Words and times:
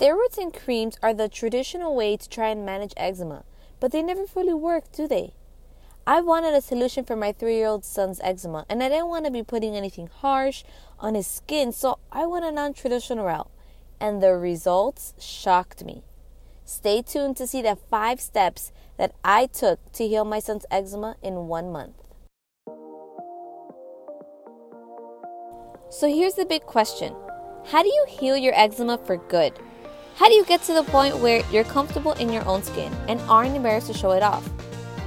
Steroids 0.00 0.38
and 0.38 0.54
creams 0.54 0.96
are 1.02 1.12
the 1.12 1.28
traditional 1.28 1.94
way 1.94 2.16
to 2.16 2.26
try 2.26 2.48
and 2.48 2.64
manage 2.64 2.94
eczema, 2.96 3.44
but 3.80 3.92
they 3.92 4.00
never 4.00 4.26
fully 4.26 4.54
work, 4.54 4.90
do 4.92 5.06
they? 5.06 5.34
I 6.06 6.22
wanted 6.22 6.54
a 6.54 6.62
solution 6.62 7.04
for 7.04 7.16
my 7.16 7.32
three 7.32 7.56
year 7.56 7.66
old 7.66 7.84
son's 7.84 8.18
eczema, 8.22 8.64
and 8.70 8.82
I 8.82 8.88
didn't 8.88 9.10
want 9.10 9.26
to 9.26 9.30
be 9.30 9.42
putting 9.42 9.76
anything 9.76 10.06
harsh 10.06 10.64
on 11.00 11.16
his 11.16 11.26
skin, 11.26 11.70
so 11.70 11.98
I 12.10 12.24
went 12.24 12.46
a 12.46 12.50
non 12.50 12.72
traditional 12.72 13.26
route, 13.26 13.50
and 14.00 14.22
the 14.22 14.32
results 14.32 15.12
shocked 15.18 15.84
me. 15.84 16.02
Stay 16.64 17.02
tuned 17.02 17.36
to 17.36 17.46
see 17.46 17.60
the 17.60 17.76
five 17.76 18.22
steps 18.22 18.72
that 18.96 19.12
I 19.22 19.44
took 19.44 19.92
to 19.92 20.08
heal 20.08 20.24
my 20.24 20.38
son's 20.38 20.64
eczema 20.70 21.16
in 21.22 21.46
one 21.46 21.70
month. 21.70 21.96
So 25.90 26.08
here's 26.08 26.36
the 26.36 26.46
big 26.46 26.62
question 26.62 27.14
How 27.66 27.82
do 27.82 27.88
you 27.88 28.06
heal 28.08 28.38
your 28.38 28.54
eczema 28.58 28.96
for 28.96 29.18
good? 29.18 29.52
How 30.20 30.28
do 30.28 30.34
you 30.34 30.44
get 30.44 30.62
to 30.64 30.74
the 30.74 30.82
point 30.82 31.16
where 31.16 31.42
you're 31.50 31.64
comfortable 31.64 32.12
in 32.12 32.30
your 32.30 32.46
own 32.46 32.62
skin 32.62 32.92
and 33.08 33.18
aren't 33.22 33.56
embarrassed 33.56 33.86
to 33.86 33.94
show 33.94 34.10
it 34.10 34.22
off? 34.22 34.46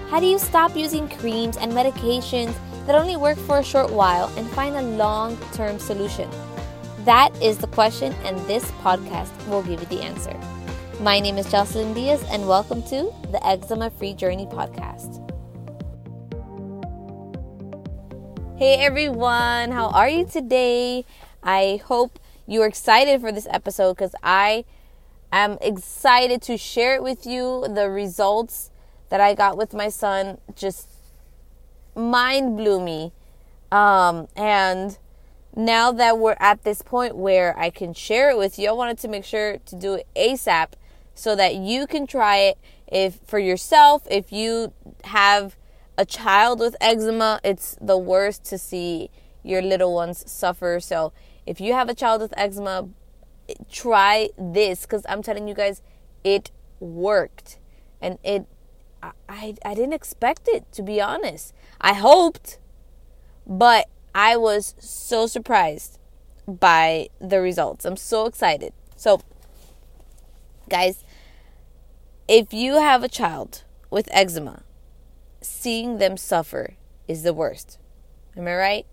How 0.09 0.19
do 0.19 0.25
you 0.25 0.39
stop 0.39 0.75
using 0.75 1.07
creams 1.07 1.55
and 1.57 1.71
medications 1.71 2.55
that 2.88 2.95
only 2.95 3.15
work 3.15 3.38
for 3.38 3.59
a 3.59 3.63
short 3.63 3.91
while 3.91 4.33
and 4.38 4.49
find 4.53 4.75
a 4.75 4.81
long 4.81 5.38
term 5.53 5.77
solution? 5.77 6.27
That 7.05 7.29
is 7.43 7.59
the 7.59 7.67
question, 7.67 8.11
and 8.23 8.39
this 8.47 8.65
podcast 8.81 9.29
will 9.47 9.61
give 9.61 9.81
you 9.81 9.85
the 9.85 10.02
answer. 10.02 10.35
My 10.99 11.19
name 11.19 11.38
is 11.38 11.52
Jocelyn 11.52 11.93
Diaz, 11.93 12.25
and 12.31 12.47
welcome 12.47 12.81
to 12.81 13.13
the 13.31 13.39
Eczema 13.45 13.91
Free 13.91 14.16
Journey 14.16 14.47
podcast. 14.47 15.19
Hey 18.57 18.83
everyone, 18.83 19.69
how 19.69 19.89
are 19.89 20.09
you 20.09 20.25
today? 20.25 21.05
I 21.43 21.81
hope 21.85 22.17
you're 22.47 22.66
excited 22.66 23.21
for 23.21 23.31
this 23.31 23.45
episode 23.52 23.93
because 23.93 24.16
I 24.23 24.66
am 25.39 25.57
excited 25.61 26.41
to 26.43 26.57
share 26.57 26.95
it 26.95 27.03
with 27.03 27.25
you. 27.25 27.65
The 27.67 27.89
results 27.89 28.69
that 29.09 29.21
I 29.21 29.33
got 29.33 29.58
with 29.58 29.73
my 29.73 29.89
son 29.89 30.39
just 30.55 30.88
mind 31.95 32.58
blew 32.58 32.80
me. 32.80 33.13
Um, 33.71 34.27
and 34.35 34.97
now 35.55 35.91
that 35.91 36.19
we're 36.19 36.38
at 36.39 36.63
this 36.63 36.81
point 36.81 37.16
where 37.16 37.58
I 37.58 37.69
can 37.69 37.93
share 37.93 38.30
it 38.30 38.38
with 38.38 38.59
you, 38.59 38.69
I 38.69 38.73
wanted 38.73 38.97
to 38.99 39.08
make 39.08 39.25
sure 39.25 39.58
to 39.58 39.75
do 39.75 39.95
it 39.95 40.08
ASAP 40.16 40.73
so 41.16 41.36
that 41.36 41.55
you 41.55 41.88
can 41.88 42.08
try 42.08 42.38
it 42.38 42.58
if 42.88 43.19
for 43.25 43.39
yourself 43.39 44.03
if 44.09 44.31
you 44.31 44.73
have 45.03 45.55
a 45.97 46.05
child 46.05 46.59
with 46.59 46.75
eczema 46.81 47.39
it's 47.43 47.77
the 47.81 47.97
worst 47.97 48.43
to 48.43 48.58
see 48.58 49.09
your 49.43 49.61
little 49.61 49.93
ones 49.93 50.30
suffer 50.31 50.80
so 50.80 51.13
if 51.45 51.59
you 51.59 51.73
have 51.73 51.89
a 51.89 51.93
child 51.93 52.21
with 52.21 52.33
eczema 52.38 52.88
try 53.72 54.30
this 54.38 54.86
cuz 54.86 55.05
I'm 55.08 55.22
telling 55.22 55.47
you 55.47 55.53
guys 55.53 55.81
it 56.23 56.52
worked 56.80 57.58
and 58.02 58.17
it 58.23 58.45
I, 59.27 59.55
I 59.66 59.73
didn't 59.73 59.94
expect 59.94 60.47
it 60.47 60.72
to 60.72 60.81
be 60.81 61.02
honest 61.02 61.53
I 61.81 61.94
hoped 61.94 62.59
but 63.45 63.89
I 64.16 64.38
was 64.38 64.75
so 64.80 65.27
surprised 65.27 65.99
by 66.47 67.09
the 67.19 67.41
results 67.41 67.86
I'm 67.86 67.97
so 67.97 68.25
excited 68.25 68.73
so 68.95 69.19
guys 70.69 71.03
if 72.27 72.53
you 72.53 72.80
have 72.80 73.03
a 73.03 73.09
child 73.09 73.64
with 73.89 74.08
eczema, 74.11 74.64
seeing 75.41 75.97
them 75.97 76.17
suffer 76.17 76.75
is 77.08 77.23
the 77.23 77.33
worst. 77.33 77.77
Am 78.36 78.47
I 78.47 78.55
right? 78.55 78.86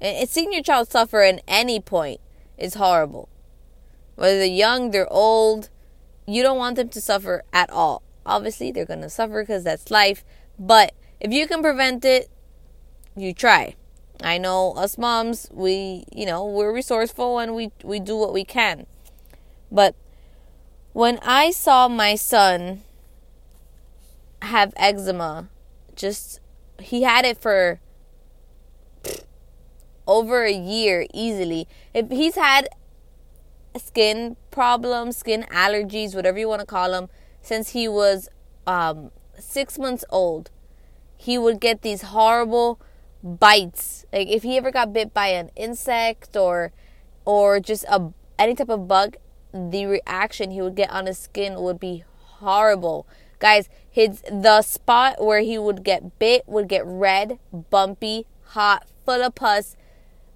And 0.00 0.28
seeing 0.28 0.52
your 0.52 0.62
child 0.62 0.90
suffer 0.90 1.22
at 1.22 1.42
any 1.46 1.80
point 1.80 2.20
is 2.56 2.74
horrible. 2.74 3.28
Whether 4.14 4.38
they're 4.38 4.46
young, 4.46 4.90
they're 4.90 5.12
old, 5.12 5.68
you 6.26 6.42
don't 6.42 6.58
want 6.58 6.76
them 6.76 6.88
to 6.90 7.00
suffer 7.00 7.42
at 7.52 7.70
all. 7.70 8.02
Obviously, 8.24 8.70
they're 8.70 8.86
going 8.86 9.00
to 9.02 9.10
suffer 9.10 9.42
because 9.42 9.64
that's 9.64 9.90
life. 9.90 10.24
But 10.58 10.92
if 11.20 11.32
you 11.32 11.46
can 11.46 11.62
prevent 11.62 12.04
it, 12.04 12.28
you 13.16 13.32
try. 13.34 13.74
I 14.22 14.38
know 14.38 14.72
us 14.72 14.96
moms, 14.96 15.48
we, 15.52 16.04
you 16.12 16.26
know, 16.26 16.44
we're 16.44 16.72
resourceful 16.72 17.38
and 17.38 17.54
we, 17.54 17.72
we 17.82 17.98
do 17.98 18.16
what 18.16 18.32
we 18.32 18.44
can. 18.44 18.86
But 19.70 19.96
when 20.92 21.18
I 21.22 21.50
saw 21.50 21.88
my 21.88 22.14
son 22.14 22.82
have 24.42 24.72
eczema, 24.76 25.48
just 25.96 26.40
he 26.78 27.02
had 27.02 27.24
it 27.24 27.38
for 27.38 27.80
over 30.06 30.44
a 30.44 30.52
year 30.52 31.06
easily. 31.14 31.66
If 31.94 32.10
he's 32.10 32.34
had 32.34 32.68
skin 33.76 34.36
problems, 34.50 35.16
skin 35.16 35.44
allergies, 35.50 36.14
whatever 36.14 36.38
you 36.38 36.48
want 36.48 36.60
to 36.60 36.66
call 36.66 36.90
them, 36.90 37.08
since 37.40 37.70
he 37.70 37.88
was 37.88 38.28
um, 38.66 39.10
six 39.38 39.78
months 39.78 40.04
old, 40.10 40.50
he 41.16 41.38
would 41.38 41.60
get 41.60 41.82
these 41.82 42.02
horrible 42.02 42.80
bites. 43.22 44.04
Like 44.12 44.28
if 44.28 44.42
he 44.42 44.56
ever 44.56 44.70
got 44.70 44.92
bit 44.92 45.14
by 45.14 45.28
an 45.28 45.50
insect 45.56 46.36
or 46.36 46.72
or 47.24 47.60
just 47.60 47.84
a 47.84 48.12
any 48.38 48.54
type 48.54 48.68
of 48.68 48.88
bug, 48.88 49.16
the 49.52 49.86
reaction 49.86 50.50
he 50.50 50.62
would 50.62 50.74
get 50.74 50.90
on 50.90 51.06
his 51.06 51.18
skin 51.18 51.60
would 51.60 51.78
be 51.78 52.04
horrible. 52.16 53.06
Guys, 53.38 53.68
his 53.90 54.22
the 54.22 54.62
spot 54.62 55.22
where 55.22 55.40
he 55.40 55.58
would 55.58 55.84
get 55.84 56.18
bit 56.18 56.42
would 56.46 56.68
get 56.68 56.82
red, 56.84 57.38
bumpy, 57.70 58.26
hot, 58.42 58.86
full 59.04 59.22
of 59.22 59.34
pus. 59.34 59.76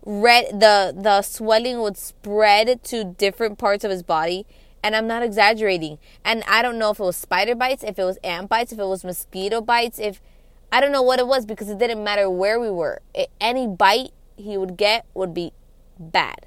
Red 0.08 0.60
the 0.60 0.94
the 0.96 1.20
swelling 1.22 1.80
would 1.80 1.96
spread 1.96 2.82
to 2.84 3.04
different 3.04 3.58
parts 3.58 3.84
of 3.84 3.90
his 3.90 4.02
body. 4.02 4.46
And 4.82 4.94
I'm 4.94 5.08
not 5.08 5.24
exaggerating. 5.24 5.98
And 6.24 6.44
I 6.46 6.62
don't 6.62 6.78
know 6.78 6.90
if 6.92 7.00
it 7.00 7.02
was 7.02 7.16
spider 7.16 7.56
bites, 7.56 7.82
if 7.82 7.98
it 7.98 8.04
was 8.04 8.18
ant 8.22 8.48
bites, 8.48 8.72
if 8.72 8.78
it 8.78 8.84
was 8.84 9.02
mosquito 9.02 9.60
bites, 9.60 9.98
if 9.98 10.22
I 10.70 10.80
don't 10.80 10.92
know 10.92 11.02
what 11.02 11.18
it 11.18 11.26
was 11.26 11.44
because 11.44 11.68
it 11.68 11.78
didn't 11.78 12.04
matter 12.04 12.30
where 12.30 12.60
we 12.60 12.70
were. 12.70 13.00
It, 13.12 13.30
any 13.40 13.66
bite 13.66 14.12
he 14.36 14.56
would 14.56 14.76
get 14.76 15.06
would 15.12 15.34
be 15.34 15.52
bad. 15.98 16.46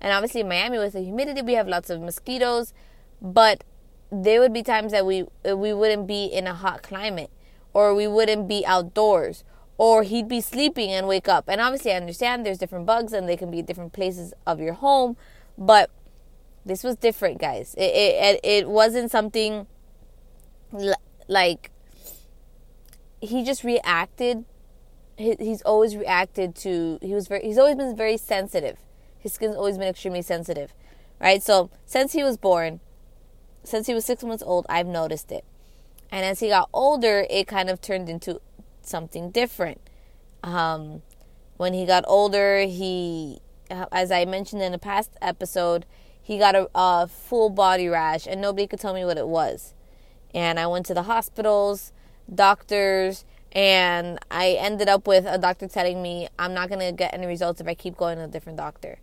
And 0.00 0.12
obviously, 0.12 0.42
in 0.42 0.48
Miami, 0.48 0.78
with 0.78 0.92
the 0.92 1.00
humidity, 1.00 1.42
we 1.42 1.54
have 1.54 1.68
lots 1.68 1.90
of 1.90 2.00
mosquitoes. 2.00 2.72
But 3.20 3.64
there 4.10 4.40
would 4.40 4.52
be 4.52 4.62
times 4.62 4.92
that 4.92 5.06
we 5.06 5.24
we 5.44 5.72
wouldn't 5.72 6.06
be 6.06 6.26
in 6.26 6.46
a 6.46 6.54
hot 6.54 6.82
climate, 6.82 7.30
or 7.72 7.94
we 7.94 8.06
wouldn't 8.06 8.46
be 8.46 8.64
outdoors, 8.66 9.42
or 9.78 10.02
he'd 10.02 10.28
be 10.28 10.40
sleeping 10.40 10.90
and 10.90 11.08
wake 11.08 11.28
up. 11.28 11.44
And 11.48 11.60
obviously, 11.60 11.92
I 11.92 11.96
understand 11.96 12.44
there's 12.46 12.58
different 12.58 12.86
bugs 12.86 13.12
and 13.12 13.28
they 13.28 13.36
can 13.36 13.50
be 13.50 13.62
different 13.62 13.92
places 13.92 14.32
of 14.46 14.60
your 14.60 14.74
home, 14.74 15.16
but 15.56 15.90
this 16.64 16.84
was 16.84 16.96
different, 16.96 17.40
guys. 17.40 17.74
It 17.76 17.92
it 17.92 18.40
it 18.44 18.68
wasn't 18.68 19.10
something 19.10 19.66
like 21.28 21.70
he 23.20 23.44
just 23.44 23.64
reacted. 23.64 24.44
He's 25.16 25.62
always 25.62 25.96
reacted 25.96 26.54
to. 26.56 26.98
He 27.02 27.14
was 27.14 27.28
very. 27.28 27.42
He's 27.42 27.58
always 27.58 27.76
been 27.76 27.96
very 27.96 28.16
sensitive 28.16 28.78
his 29.22 29.32
skin's 29.32 29.54
always 29.54 29.78
been 29.78 29.88
extremely 29.88 30.22
sensitive, 30.22 30.74
right? 31.20 31.42
So 31.42 31.70
since 31.86 32.12
he 32.12 32.24
was 32.24 32.36
born, 32.36 32.80
since 33.62 33.86
he 33.86 33.94
was 33.94 34.04
six 34.04 34.24
months 34.24 34.42
old, 34.42 34.66
I've 34.68 34.86
noticed 34.86 35.30
it. 35.30 35.44
And 36.10 36.26
as 36.26 36.40
he 36.40 36.48
got 36.48 36.68
older, 36.72 37.24
it 37.30 37.46
kind 37.46 37.70
of 37.70 37.80
turned 37.80 38.08
into 38.08 38.40
something 38.88 39.30
different. 39.30 39.80
Um, 40.42 41.02
when 41.56 41.74
he 41.74 41.86
got 41.86 42.04
older, 42.06 42.60
he, 42.60 43.40
as 43.70 44.10
I 44.10 44.24
mentioned 44.24 44.62
in 44.62 44.74
a 44.74 44.78
past 44.78 45.10
episode, 45.20 45.86
he 46.20 46.38
got 46.38 46.54
a, 46.54 46.68
a 46.74 47.08
full 47.08 47.50
body 47.50 47.88
rash, 47.88 48.26
and 48.26 48.40
nobody 48.40 48.66
could 48.66 48.80
tell 48.80 48.94
me 48.94 49.04
what 49.04 49.18
it 49.18 49.28
was. 49.28 49.74
And 50.34 50.58
I 50.58 50.66
went 50.66 50.86
to 50.86 50.94
the 50.94 51.04
hospitals, 51.04 51.92
doctors, 52.32 53.24
and 53.52 54.18
I 54.30 54.56
ended 54.58 54.88
up 54.88 55.06
with 55.06 55.26
a 55.26 55.38
doctor 55.38 55.68
telling 55.68 56.02
me 56.02 56.28
I'm 56.38 56.54
not 56.54 56.68
going 56.68 56.80
to 56.80 56.92
get 56.92 57.12
any 57.12 57.26
results 57.26 57.60
if 57.60 57.66
I 57.66 57.74
keep 57.74 57.96
going 57.96 58.18
to 58.18 58.24
a 58.24 58.28
different 58.28 58.56
doctor 58.56 58.98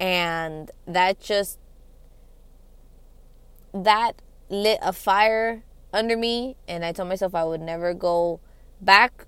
and 0.00 0.70
that 0.86 1.20
just 1.20 1.58
that 3.72 4.22
lit 4.48 4.78
a 4.82 4.92
fire 4.92 5.62
under 5.92 6.16
me 6.16 6.56
and 6.66 6.84
i 6.84 6.90
told 6.90 7.08
myself 7.08 7.34
i 7.34 7.44
would 7.44 7.60
never 7.60 7.92
go 7.92 8.40
back 8.80 9.26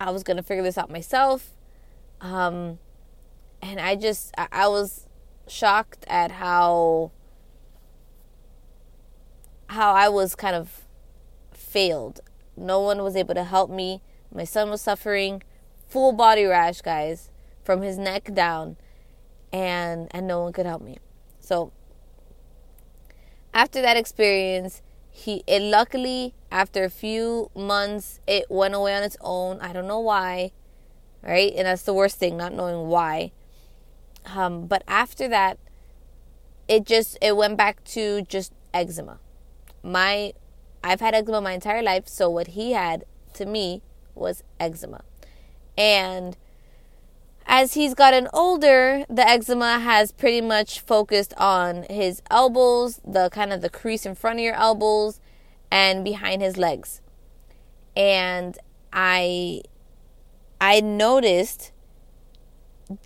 i 0.00 0.10
was 0.10 0.22
going 0.22 0.36
to 0.36 0.42
figure 0.42 0.62
this 0.62 0.78
out 0.78 0.90
myself. 0.90 1.52
Um, 2.20 2.78
and 3.62 3.78
i 3.80 3.94
just 3.94 4.32
I, 4.38 4.48
I 4.52 4.68
was 4.68 5.06
shocked 5.48 6.04
at 6.08 6.32
how 6.32 7.12
how 9.68 9.92
i 9.92 10.08
was 10.08 10.34
kind 10.34 10.56
of 10.56 10.86
failed. 11.76 12.20
No 12.56 12.80
one 12.80 13.02
was 13.02 13.16
able 13.16 13.34
to 13.34 13.44
help 13.44 13.70
me. 13.70 14.00
My 14.32 14.44
son 14.44 14.70
was 14.70 14.80
suffering. 14.80 15.42
Full 15.88 16.12
body 16.12 16.44
rash 16.44 16.80
guys 16.80 17.30
from 17.62 17.82
his 17.82 17.98
neck 17.98 18.32
down 18.32 18.76
and 19.52 20.08
and 20.12 20.26
no 20.26 20.40
one 20.40 20.52
could 20.52 20.66
help 20.66 20.82
me. 20.82 20.98
So 21.40 21.72
after 23.52 23.82
that 23.82 23.96
experience, 23.96 24.82
he 25.16 25.42
it 25.46 25.62
luckily 25.62 26.34
after 26.52 26.84
a 26.84 26.90
few 26.90 27.50
months 27.56 28.20
it 28.26 28.44
went 28.50 28.74
away 28.74 28.94
on 28.94 29.02
its 29.02 29.16
own. 29.22 29.58
I 29.60 29.72
don't 29.72 29.86
know 29.86 29.98
why, 29.98 30.52
right? 31.22 31.54
And 31.56 31.66
that's 31.66 31.84
the 31.84 31.94
worst 31.94 32.18
thing, 32.18 32.36
not 32.36 32.52
knowing 32.52 32.88
why. 32.88 33.32
Um, 34.26 34.66
but 34.66 34.82
after 34.86 35.26
that, 35.28 35.58
it 36.68 36.84
just 36.84 37.16
it 37.22 37.34
went 37.34 37.56
back 37.56 37.82
to 37.84 38.22
just 38.22 38.52
eczema. 38.74 39.18
My 39.82 40.34
I've 40.84 41.00
had 41.00 41.14
eczema 41.14 41.40
my 41.40 41.52
entire 41.52 41.82
life, 41.82 42.06
so 42.08 42.28
what 42.28 42.48
he 42.48 42.72
had 42.72 43.06
to 43.34 43.46
me 43.46 43.80
was 44.14 44.44
eczema. 44.60 45.02
And 45.78 46.36
as 47.46 47.74
he's 47.74 47.94
gotten 47.94 48.28
older, 48.32 49.04
the 49.08 49.26
eczema 49.26 49.78
has 49.78 50.10
pretty 50.10 50.40
much 50.40 50.80
focused 50.80 51.32
on 51.36 51.84
his 51.84 52.20
elbows, 52.30 53.00
the 53.06 53.30
kind 53.30 53.52
of 53.52 53.62
the 53.62 53.70
crease 53.70 54.04
in 54.04 54.14
front 54.16 54.40
of 54.40 54.44
your 54.44 54.54
elbows, 54.54 55.20
and 55.70 56.04
behind 56.04 56.42
his 56.42 56.56
legs. 56.56 57.00
And 57.96 58.58
I 58.92 59.62
I 60.60 60.80
noticed 60.80 61.72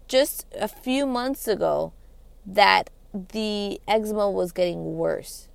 just 0.08 0.46
a 0.58 0.68
few 0.68 1.06
months 1.06 1.46
ago 1.46 1.92
that 2.46 2.90
the 3.12 3.80
eczema 3.86 4.30
was 4.30 4.52
getting 4.52 4.96
worse. 4.96 5.48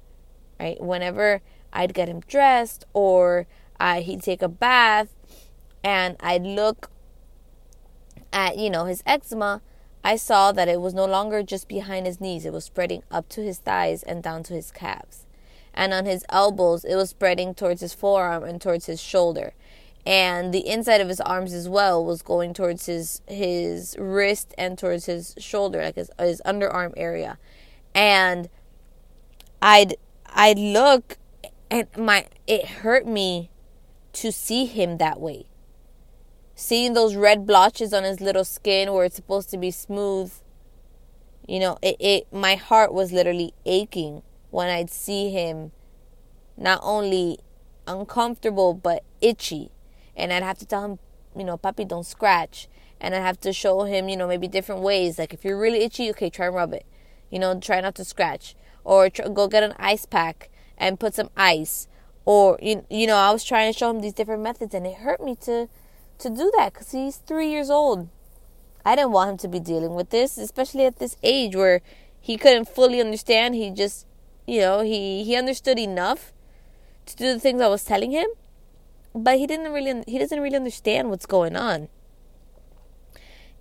Right? 0.59 0.81
Whenever 0.81 1.41
I'd 1.73 1.93
get 1.93 2.07
him 2.07 2.21
dressed 2.21 2.85
or 2.93 3.47
I, 3.79 4.01
he'd 4.01 4.23
take 4.23 4.41
a 4.41 4.47
bath 4.47 5.13
and 5.83 6.15
I'd 6.19 6.43
look 6.43 6.89
at, 8.35 8.57
you 8.57 8.69
know, 8.69 8.83
his 8.85 9.01
eczema, 9.05 9.61
I 10.03 10.17
saw 10.17 10.51
that 10.51 10.67
it 10.67 10.81
was 10.81 10.93
no 10.93 11.05
longer 11.05 11.41
just 11.41 11.69
behind 11.69 12.05
his 12.05 12.19
knees, 12.19 12.45
it 12.45 12.53
was 12.53 12.65
spreading 12.65 13.01
up 13.09 13.29
to 13.29 13.41
his 13.41 13.59
thighs 13.59 14.03
and 14.03 14.21
down 14.21 14.43
to 14.43 14.53
his 14.53 14.71
calves. 14.71 15.25
And 15.73 15.93
on 15.93 16.05
his 16.05 16.25
elbows, 16.29 16.83
it 16.83 16.95
was 16.95 17.09
spreading 17.09 17.55
towards 17.55 17.81
his 17.81 17.93
forearm 17.93 18.43
and 18.43 18.61
towards 18.61 18.85
his 18.85 19.01
shoulder. 19.01 19.53
And 20.05 20.53
the 20.53 20.67
inside 20.67 21.01
of 21.01 21.07
his 21.07 21.21
arms 21.21 21.53
as 21.53 21.67
well 21.67 22.05
was 22.05 22.21
going 22.21 22.53
towards 22.53 22.85
his 22.85 23.21
his 23.27 23.95
wrist 23.97 24.53
and 24.57 24.77
towards 24.77 25.07
his 25.07 25.33
shoulder, 25.39 25.81
like 25.81 25.95
his 25.95 26.11
his 26.19 26.41
underarm 26.45 26.93
area. 26.95 27.39
And 27.95 28.49
I'd 29.61 29.95
I'd 30.27 30.59
look 30.59 31.17
and 31.71 31.87
my 31.97 32.27
it 32.45 32.65
hurt 32.67 33.07
me 33.07 33.49
to 34.13 34.31
see 34.31 34.65
him 34.65 34.97
that 34.97 35.19
way 35.19 35.47
seeing 36.55 36.93
those 36.93 37.15
red 37.15 37.45
blotches 37.45 37.93
on 37.93 38.03
his 38.03 38.21
little 38.21 38.45
skin 38.45 38.91
where 38.93 39.05
it's 39.05 39.15
supposed 39.15 39.49
to 39.49 39.57
be 39.57 39.69
smooth 39.69 40.31
you 41.47 41.59
know 41.59 41.77
it, 41.81 41.95
it 41.99 42.33
my 42.33 42.55
heart 42.55 42.93
was 42.93 43.11
literally 43.11 43.53
aching 43.65 44.23
when 44.49 44.69
i'd 44.69 44.89
see 44.89 45.29
him 45.29 45.71
not 46.57 46.79
only 46.81 47.37
uncomfortable 47.87 48.73
but 48.73 49.03
itchy. 49.21 49.71
And 50.15 50.31
i'd 50.31 50.43
have 50.43 50.57
to 50.59 50.65
tell 50.65 50.83
him 50.83 50.99
you 51.35 51.43
know 51.43 51.57
papi 51.57 51.87
don't 51.87 52.05
scratch. 52.05 52.67
And 52.99 53.13
i'd 53.13 53.21
have 53.21 53.39
to 53.41 53.53
show 53.53 53.83
him 53.83 54.09
you 54.09 54.17
know 54.17 54.27
maybe 54.27 54.47
different 54.47 54.81
ways. 54.81 55.19
Like 55.19 55.33
if 55.33 55.43
you're 55.43 55.59
really 55.59 55.83
itchy 55.83 56.09
okay 56.11 56.29
try 56.29 56.47
and 56.47 56.55
rub 56.55 56.73
it. 56.73 56.85
You 57.29 57.39
know 57.39 57.59
try 57.59 57.81
not 57.81 57.95
to 57.95 58.05
scratch. 58.05 58.55
Or 58.83 59.09
go 59.09 59.47
get 59.47 59.63
an 59.63 59.73
ice 59.77 60.05
pack 60.05 60.49
and 60.77 60.99
put 60.99 61.15
some 61.15 61.29
ice. 61.35 61.87
Or 62.25 62.57
you, 62.61 62.85
you 62.89 63.07
know 63.07 63.17
i 63.17 63.31
was 63.31 63.43
trying 63.43 63.71
to 63.71 63.77
show 63.77 63.89
him 63.89 64.01
these 64.01 64.13
different 64.13 64.43
methods 64.43 64.73
and 64.73 64.85
it 64.87 64.97
hurt 64.97 65.21
me 65.21 65.35
to 65.41 65.67
to 66.19 66.29
do 66.29 66.51
that 66.57 66.73
because 66.73 66.91
he's 66.91 67.17
three 67.17 67.49
years 67.49 67.69
old. 67.69 68.09
I 68.83 68.95
didn't 68.95 69.11
want 69.11 69.31
him 69.31 69.37
to 69.37 69.47
be 69.47 69.59
dealing 69.59 69.95
with 69.95 70.09
this 70.11 70.37
especially 70.37 70.85
at 70.85 70.99
this 70.99 71.17
age 71.23 71.55
where 71.55 71.81
he 72.19 72.37
couldn't 72.37 72.69
fully 72.69 73.01
understand. 73.01 73.55
He 73.55 73.71
just 73.71 74.05
you 74.47 74.61
know 74.61 74.81
he 74.81 75.23
he 75.23 75.35
understood 75.35 75.79
enough 75.79 76.31
to 77.05 77.15
do 77.15 77.33
the 77.33 77.39
things 77.39 77.61
i 77.61 77.67
was 77.67 77.83
telling 77.83 78.11
him 78.11 78.27
but 79.15 79.37
he 79.37 79.47
didn't 79.47 79.71
really 79.71 80.03
he 80.05 80.19
doesn't 80.19 80.41
really 80.41 80.57
understand 80.57 81.09
what's 81.09 81.25
going 81.25 81.55
on. 81.55 81.87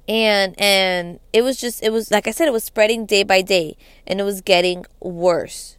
And 0.07 0.61
and 0.61 1.21
it 1.33 1.43
was 1.43 1.59
just 1.59 1.83
it 1.83 1.91
was 1.91 2.11
like 2.11 2.27
i 2.27 2.31
said 2.31 2.49
it 2.49 2.53
was 2.53 2.65
spreading 2.65 3.07
day 3.07 3.23
by 3.23 3.41
day 3.41 3.77
and 4.07 4.21
it 4.21 4.25
was 4.25 4.41
getting 4.41 4.85
worse. 5.01 5.79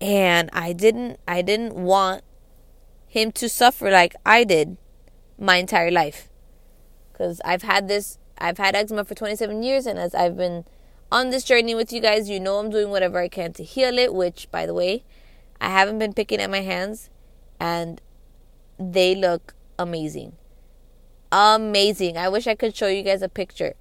And 0.00 0.50
I 0.52 0.72
didn't 0.72 1.20
I 1.26 1.40
didn't 1.40 1.74
want 1.74 2.24
him 3.06 3.30
to 3.32 3.48
suffer 3.48 3.90
like 3.90 4.16
I 4.26 4.42
did 4.42 4.76
my 5.38 5.56
entire 5.56 5.90
life. 5.90 6.28
Cuz 7.12 7.40
I've 7.44 7.62
had 7.62 7.88
this 7.88 8.18
I've 8.38 8.58
had 8.58 8.74
eczema 8.74 9.04
for 9.04 9.14
27 9.14 9.62
years 9.62 9.86
and 9.86 9.98
as 9.98 10.14
I've 10.14 10.36
been 10.36 10.64
on 11.12 11.30
this 11.30 11.44
journey 11.44 11.74
with 11.74 11.92
you 11.92 12.00
guys, 12.00 12.28
you 12.28 12.40
know 12.40 12.58
I'm 12.58 12.70
doing 12.70 12.90
whatever 12.90 13.18
I 13.18 13.28
can 13.28 13.52
to 13.54 13.62
heal 13.62 13.98
it, 13.98 14.12
which 14.12 14.50
by 14.50 14.66
the 14.66 14.74
way, 14.74 15.04
I 15.60 15.68
haven't 15.70 15.98
been 15.98 16.12
picking 16.12 16.40
at 16.40 16.50
my 16.50 16.60
hands 16.60 17.10
and 17.60 18.00
they 18.78 19.14
look 19.14 19.54
amazing. 19.78 20.32
Amazing. 21.30 22.16
I 22.16 22.28
wish 22.28 22.46
I 22.46 22.54
could 22.54 22.76
show 22.76 22.88
you 22.88 23.02
guys 23.02 23.22
a 23.22 23.28
picture. 23.28 23.74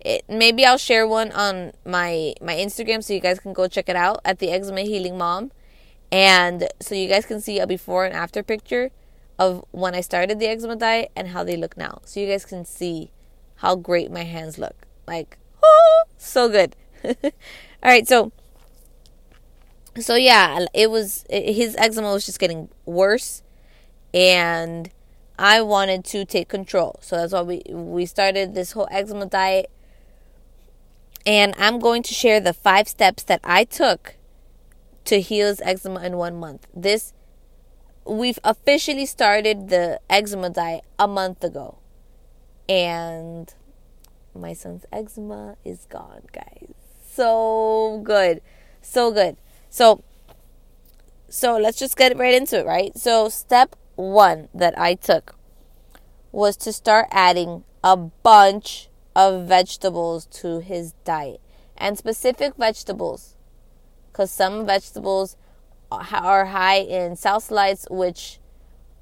It, 0.00 0.24
maybe 0.28 0.64
I'll 0.64 0.78
share 0.78 1.06
one 1.06 1.30
on 1.32 1.72
my 1.84 2.34
my 2.40 2.54
Instagram 2.54 3.04
so 3.04 3.12
you 3.12 3.20
guys 3.20 3.38
can 3.38 3.52
go 3.52 3.68
check 3.68 3.88
it 3.88 3.96
out 3.96 4.20
at 4.24 4.38
the 4.38 4.50
Eczema 4.50 4.80
Healing 4.80 5.18
Mom, 5.18 5.52
and 6.10 6.68
so 6.80 6.94
you 6.94 7.06
guys 7.06 7.26
can 7.26 7.40
see 7.40 7.58
a 7.58 7.66
before 7.66 8.06
and 8.06 8.14
after 8.14 8.42
picture 8.42 8.90
of 9.40 9.64
when 9.72 9.96
I 9.96 10.02
started 10.02 10.38
the 10.38 10.46
eczema 10.46 10.76
diet 10.76 11.10
and 11.16 11.28
how 11.28 11.42
they 11.42 11.56
look 11.56 11.76
now, 11.76 12.00
so 12.04 12.20
you 12.20 12.28
guys 12.28 12.44
can 12.44 12.64
see 12.64 13.10
how 13.56 13.74
great 13.74 14.12
my 14.12 14.22
hands 14.22 14.58
look. 14.58 14.86
Like, 15.08 15.38
oh, 15.62 16.04
so 16.16 16.48
good. 16.48 16.76
All 17.04 17.32
right, 17.82 18.06
so 18.06 18.30
so 19.98 20.14
yeah, 20.14 20.66
it 20.72 20.90
was 20.90 21.24
his 21.28 21.74
eczema 21.76 22.12
was 22.12 22.24
just 22.26 22.38
getting 22.38 22.68
worse, 22.86 23.42
and 24.14 24.90
I 25.38 25.62
wanted 25.62 26.04
to 26.04 26.24
take 26.24 26.48
control. 26.48 27.00
So 27.02 27.16
that's 27.16 27.32
why 27.32 27.42
we 27.42 27.62
we 27.68 28.06
started 28.06 28.54
this 28.54 28.72
whole 28.72 28.86
eczema 28.92 29.26
diet 29.26 29.70
and 31.26 31.54
I'm 31.58 31.78
going 31.78 32.02
to 32.04 32.14
share 32.14 32.40
the 32.40 32.52
five 32.52 32.88
steps 32.88 33.22
that 33.24 33.40
I 33.44 33.64
took 33.64 34.16
to 35.04 35.20
heal 35.20 35.48
his 35.48 35.60
eczema 35.62 36.02
in 36.02 36.16
one 36.16 36.38
month. 36.38 36.66
This, 36.74 37.12
we've 38.10 38.40
officially 38.42 39.06
started 39.06 39.68
the 39.68 40.00
eczema 40.10 40.50
diet 40.50 40.84
a 40.98 41.06
month 41.06 41.44
ago. 41.44 41.78
And 42.68 43.52
my 44.34 44.52
son's 44.52 44.84
eczema 44.92 45.56
is 45.64 45.86
gone, 45.88 46.22
guys. 46.32 46.74
So 47.12 48.00
good. 48.02 48.40
So 48.82 49.12
good. 49.12 49.36
So, 49.68 50.02
so 51.28 51.56
let's 51.56 51.78
just 51.78 51.96
get 51.96 52.16
right 52.16 52.34
into 52.34 52.58
it, 52.58 52.66
right? 52.66 52.96
So, 52.98 53.28
step 53.28 53.76
one 53.94 54.48
that 54.54 54.76
I 54.78 54.94
took 54.94 55.36
was 56.32 56.56
to 56.58 56.72
start 56.72 57.06
adding 57.12 57.64
a 57.84 57.96
bunch 57.96 58.88
of 59.14 59.46
vegetables 59.46 60.26
to 60.26 60.60
his 60.60 60.92
diet 61.04 61.40
and 61.76 61.96
specific 61.96 62.54
vegetables 62.56 63.36
because 64.10 64.30
some 64.30 64.66
vegetables 64.66 65.36
are 65.90 66.46
high 66.46 66.78
in 66.78 67.12
salicylates 67.12 67.90
which 67.90 68.38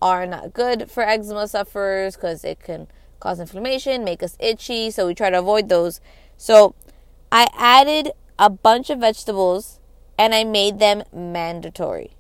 are 0.01 0.27
not 0.27 0.53
good 0.53 0.91
for 0.91 1.03
eczema 1.03 1.47
sufferers 1.47 2.17
because 2.17 2.45
it 2.45 2.61
can 2.61 2.87
cause 3.21 3.41
inflammation 3.41 4.05
make 4.05 4.23
us 4.23 4.37
itchy 4.39 4.91
so 4.91 5.07
we 5.07 5.15
try 5.15 5.31
to 5.31 5.39
avoid 5.39 5.69
those 5.69 6.01
so 6.37 6.75
i 7.33 7.49
added 7.57 8.13
a 8.39 8.49
bunch 8.49 8.91
of 8.91 9.01
vegetables 9.01 9.81
and 10.17 10.35
i 10.35 10.45
made 10.45 10.79
them 10.79 11.03
mandatory 11.13 12.13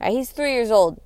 right 0.00 0.12
he's 0.12 0.30
three 0.30 0.52
years 0.52 0.70
old 0.70 1.00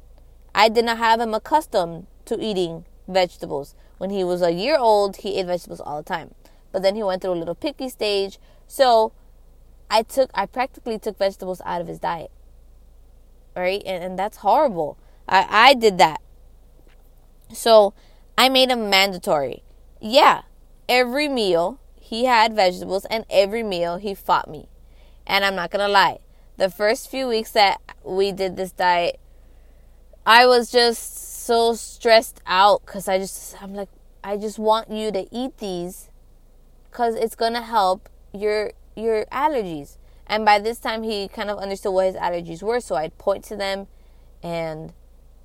i 0.54 0.68
did 0.68 0.84
not 0.84 0.98
have 0.98 1.20
him 1.20 1.34
accustomed 1.34 2.06
to 2.24 2.40
eating 2.40 2.84
vegetables 3.08 3.74
when 4.02 4.10
he 4.10 4.24
was 4.24 4.42
a 4.42 4.50
year 4.50 4.78
old, 4.78 5.18
he 5.18 5.38
ate 5.38 5.46
vegetables 5.46 5.80
all 5.80 5.98
the 5.98 6.08
time. 6.08 6.34
But 6.72 6.82
then 6.82 6.96
he 6.96 7.04
went 7.04 7.22
through 7.22 7.34
a 7.34 7.38
little 7.38 7.54
picky 7.54 7.88
stage. 7.88 8.40
So 8.66 9.12
I 9.88 10.02
took 10.02 10.28
I 10.34 10.46
practically 10.46 10.98
took 10.98 11.16
vegetables 11.18 11.62
out 11.64 11.80
of 11.80 11.86
his 11.86 12.00
diet. 12.00 12.32
Right? 13.54 13.82
And, 13.84 14.02
and 14.02 14.18
that's 14.18 14.38
horrible. 14.38 14.98
I, 15.28 15.46
I 15.48 15.74
did 15.74 15.98
that. 15.98 16.20
So 17.52 17.94
I 18.36 18.48
made 18.48 18.70
him 18.70 18.88
mandatory. 18.88 19.62
Yeah, 20.00 20.42
every 20.88 21.28
meal 21.28 21.78
he 22.00 22.24
had 22.24 22.54
vegetables 22.54 23.04
and 23.06 23.24
every 23.30 23.62
meal 23.62 23.96
he 23.96 24.14
fought 24.14 24.48
me. 24.48 24.68
And 25.26 25.44
I'm 25.44 25.54
not 25.54 25.70
gonna 25.70 25.88
lie. 25.88 26.18
The 26.56 26.70
first 26.70 27.10
few 27.10 27.28
weeks 27.28 27.50
that 27.52 27.80
we 28.04 28.32
did 28.32 28.56
this 28.56 28.72
diet, 28.72 29.20
I 30.26 30.46
was 30.46 30.70
just 30.70 31.44
so 31.44 31.74
stressed 31.74 32.40
out 32.46 32.84
because 32.84 33.08
I 33.08 33.18
just, 33.18 33.60
I'm 33.62 33.74
like, 33.74 33.88
I 34.24 34.36
just 34.36 34.58
want 34.58 34.90
you 34.90 35.10
to 35.10 35.26
eat 35.34 35.58
these 35.58 36.10
because 36.90 37.14
it's 37.14 37.34
to 37.54 37.62
help 37.62 38.08
your 38.32 38.72
your 38.94 39.24
allergies. 39.26 39.96
And 40.32 40.46
by 40.46 40.60
this 40.60 40.78
time, 40.78 41.02
he 41.02 41.28
kind 41.28 41.50
of 41.50 41.58
understood 41.58 41.92
what 41.92 42.06
his 42.06 42.14
allergies 42.14 42.62
were. 42.62 42.80
So 42.80 42.94
I'd 42.94 43.18
point 43.18 43.44
to 43.44 43.54
them 43.54 43.86
and 44.42 44.94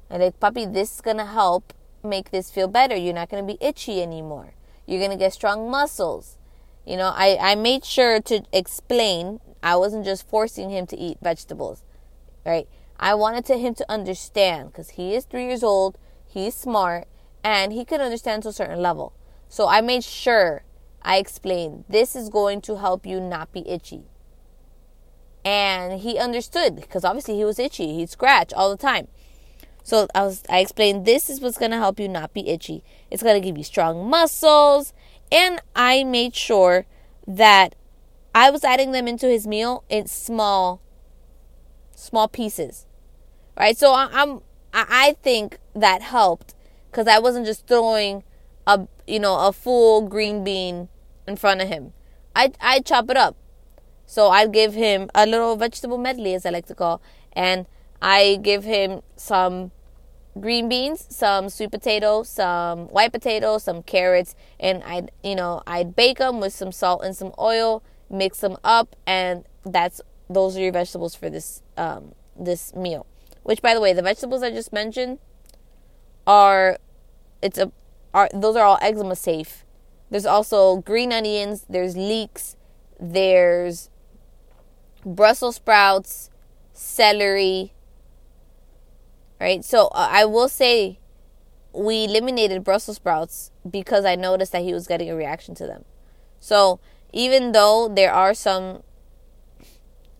I'd 0.10 0.22
like, 0.22 0.40
Puppy, 0.40 0.66
this 0.66 0.96
is 0.96 1.02
going 1.02 1.18
to 1.18 1.26
help 1.26 1.74
make 2.02 2.32
this 2.32 2.50
feel 2.50 2.70
better. 2.70 2.96
You're 2.96 3.14
not 3.14 3.28
going 3.28 3.46
to 3.46 3.54
be 3.54 3.62
itchy 3.62 4.02
anymore. 4.02 4.54
You're 4.86 5.00
going 5.00 5.12
to 5.12 5.18
get 5.18 5.34
strong 5.34 5.70
muscles. 5.70 6.38
You 6.86 6.96
know, 6.96 7.12
I, 7.14 7.38
I 7.38 7.56
made 7.56 7.84
sure 7.84 8.22
to 8.22 8.46
explain. 8.54 9.42
I 9.62 9.76
wasn't 9.76 10.06
just 10.06 10.26
forcing 10.26 10.70
him 10.70 10.88
to 10.88 10.98
eat 10.98 11.18
vegetables, 11.22 11.84
right? 12.46 12.70
I 12.98 13.14
wanted 13.14 13.44
to 13.48 13.58
him 13.58 13.76
to 13.76 13.92
understand 13.92 14.72
because 14.72 14.92
he 14.92 15.16
is 15.16 15.26
three 15.26 15.48
years 15.48 15.64
old, 15.64 15.98
he's 16.26 16.56
smart, 16.56 17.10
and 17.44 17.74
he 17.74 17.84
can 17.84 18.00
understand 18.00 18.44
to 18.44 18.50
a 18.50 18.54
certain 18.54 18.82
level. 18.82 19.12
So 19.50 19.68
I 19.68 19.82
made 19.82 20.06
sure 20.06 20.64
I 21.02 21.18
explained 21.18 21.84
this 21.90 22.16
is 22.16 22.30
going 22.30 22.62
to 22.62 22.78
help 22.78 23.06
you 23.06 23.20
not 23.20 23.52
be 23.52 23.68
itchy. 23.68 24.06
And 25.48 26.02
he 26.02 26.20
understood 26.20 26.76
because 26.76 27.06
obviously 27.06 27.38
he 27.38 27.46
was 27.46 27.58
itchy. 27.58 27.94
He'd 27.94 28.10
scratch 28.10 28.52
all 28.52 28.70
the 28.70 28.76
time. 28.76 29.08
So 29.82 30.06
I 30.14 30.24
was 30.24 30.44
I 30.50 30.60
explained 30.60 31.06
this 31.06 31.30
is 31.30 31.40
what's 31.40 31.58
gonna 31.58 31.78
help 31.78 32.02
you 32.02 32.10
not 32.10 32.34
be 32.34 32.50
itchy. 32.50 32.84
It's 33.10 33.24
gonna 33.24 33.40
give 33.40 33.58
you 33.58 33.64
strong 33.64 34.10
muscles, 34.10 34.92
and 35.32 35.62
I 35.74 36.04
made 36.04 36.36
sure 36.36 36.86
that 37.26 37.76
I 38.36 38.50
was 38.50 38.66
adding 38.66 38.92
them 38.92 39.08
into 39.08 39.28
his 39.30 39.48
meal 39.48 39.86
in 39.88 40.08
small, 40.08 40.82
small 41.96 42.28
pieces, 42.28 42.86
right? 43.58 43.78
So 43.78 43.94
I, 43.94 44.10
I'm 44.12 44.42
I 44.74 45.16
think 45.24 45.60
that 45.74 46.02
helped 46.02 46.56
because 46.92 47.08
I 47.08 47.20
wasn't 47.20 47.46
just 47.46 47.68
throwing 47.68 48.26
a 48.68 48.86
you 49.08 49.22
know 49.22 49.48
a 49.48 49.54
full 49.54 50.02
green 50.10 50.44
bean 50.44 50.90
in 51.26 51.38
front 51.38 51.62
of 51.62 51.70
him. 51.70 51.94
I 52.36 52.52
I 52.60 52.82
chop 52.82 53.10
it 53.10 53.16
up. 53.16 53.38
So 54.08 54.30
I 54.30 54.48
give 54.48 54.74
him 54.74 55.10
a 55.14 55.28
little 55.28 55.56
vegetable 55.58 55.98
medley, 55.98 56.34
as 56.34 56.46
I 56.46 56.50
like 56.50 56.66
to 56.68 56.76
call, 56.76 57.02
and 57.34 57.68
I 58.02 58.40
give 58.42 58.64
him 58.64 59.02
some 59.18 59.72
green 60.40 60.70
beans, 60.70 61.06
some 61.10 61.50
sweet 61.50 61.72
potato, 61.72 62.24
some 62.24 62.88
white 62.88 63.12
potato, 63.12 63.58
some 63.58 63.84
carrots, 63.84 64.34
and 64.60 64.82
I, 64.86 65.10
you 65.24 65.36
know, 65.36 65.62
I'd 65.68 65.96
bake 65.96 66.20
them 66.20 66.40
with 66.40 66.54
some 66.54 66.72
salt 66.72 67.04
and 67.04 67.16
some 67.16 67.34
oil, 67.38 67.84
mix 68.10 68.40
them 68.40 68.58
up, 68.64 68.96
and 69.06 69.44
that's 69.66 70.00
those 70.30 70.58
are 70.58 70.62
your 70.62 70.72
vegetables 70.72 71.14
for 71.14 71.30
this 71.30 71.62
um, 71.76 72.14
this 72.40 72.74
meal. 72.74 73.06
Which, 73.44 73.62
by 73.62 73.74
the 73.74 73.82
way, 73.82 73.94
the 73.94 74.02
vegetables 74.02 74.42
I 74.42 74.52
just 74.52 74.72
mentioned 74.72 75.20
are 76.26 76.78
it's 77.42 77.58
a 77.58 77.72
are 78.14 78.30
those 78.34 78.56
are 78.56 78.64
all 78.64 78.80
eczema 78.82 79.16
safe. 79.16 79.66
There's 80.10 80.26
also 80.26 80.78
green 80.78 81.12
onions. 81.12 81.66
There's 81.70 81.98
leeks. 81.98 82.56
There's 83.00 83.90
Brussels 85.08 85.56
sprouts, 85.56 86.30
celery. 86.74 87.74
Right? 89.40 89.64
So 89.64 89.88
uh, 89.88 90.10
I 90.12 90.26
will 90.26 90.50
say 90.50 91.00
we 91.74 92.06
eliminated 92.06 92.64
Brussels 92.64 92.98
sprouts 92.98 93.52
because 93.70 94.04
I 94.04 94.16
noticed 94.16 94.52
that 94.52 94.64
he 94.64 94.74
was 94.74 94.88
getting 94.88 95.10
a 95.10 95.16
reaction 95.16 95.56
to 95.56 95.68
them. 95.68 95.86
So 96.40 96.80
even 97.14 97.52
though 97.52 97.88
there 97.88 98.12
are 98.12 98.34
some, 98.34 98.84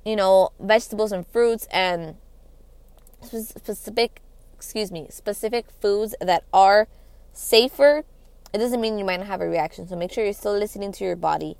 you 0.06 0.16
know, 0.16 0.52
vegetables 0.60 1.12
and 1.12 1.28
fruits 1.28 1.68
and 1.72 2.16
specific, 3.22 4.22
excuse 4.56 4.92
me, 4.92 5.08
specific 5.10 5.66
foods 5.82 6.16
that 6.22 6.44
are 6.54 6.88
safer, 7.34 8.04
it 8.54 8.60
doesn't 8.60 8.80
mean 8.80 8.98
you 8.98 9.06
might 9.06 9.18
not 9.18 9.28
have 9.28 9.42
a 9.42 9.50
reaction. 9.50 9.88
So 9.88 9.96
make 9.96 10.12
sure 10.12 10.24
you're 10.24 10.34
still 10.34 10.58
listening 10.58 10.92
to 10.94 11.04
your 11.04 11.16
body 11.16 11.58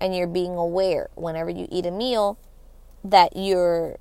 and 0.00 0.16
you're 0.16 0.26
being 0.26 0.56
aware 0.56 1.10
whenever 1.14 1.50
you 1.50 1.68
eat 1.70 1.84
a 1.84 1.90
meal 1.90 2.38
that 3.04 3.36
you're 3.36 3.98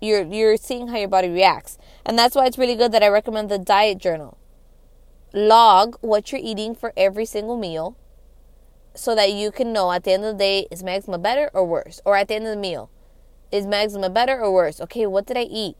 you're 0.00 0.22
you're 0.22 0.56
seeing 0.56 0.88
how 0.88 0.98
your 0.98 1.08
body 1.08 1.28
reacts. 1.28 1.78
And 2.04 2.18
that's 2.18 2.34
why 2.34 2.46
it's 2.46 2.58
really 2.58 2.76
good 2.76 2.92
that 2.92 3.02
I 3.02 3.08
recommend 3.08 3.48
the 3.48 3.58
diet 3.58 3.98
journal. 3.98 4.38
Log 5.32 5.96
what 6.00 6.30
you're 6.30 6.40
eating 6.42 6.74
for 6.74 6.92
every 6.96 7.24
single 7.24 7.56
meal 7.56 7.96
so 8.94 9.14
that 9.14 9.32
you 9.32 9.50
can 9.50 9.72
know 9.72 9.90
at 9.92 10.04
the 10.04 10.12
end 10.12 10.24
of 10.24 10.34
the 10.34 10.38
day 10.38 10.66
is 10.70 10.82
my 10.82 10.92
eczema 10.92 11.18
better 11.18 11.50
or 11.54 11.64
worse? 11.64 12.00
Or 12.04 12.16
at 12.16 12.28
the 12.28 12.34
end 12.34 12.46
of 12.46 12.50
the 12.50 12.60
meal, 12.60 12.90
is 13.50 13.66
my 13.66 13.78
eczema 13.78 14.10
better 14.10 14.38
or 14.38 14.52
worse? 14.52 14.80
Okay, 14.80 15.06
what 15.06 15.26
did 15.26 15.36
I 15.36 15.42
eat? 15.42 15.76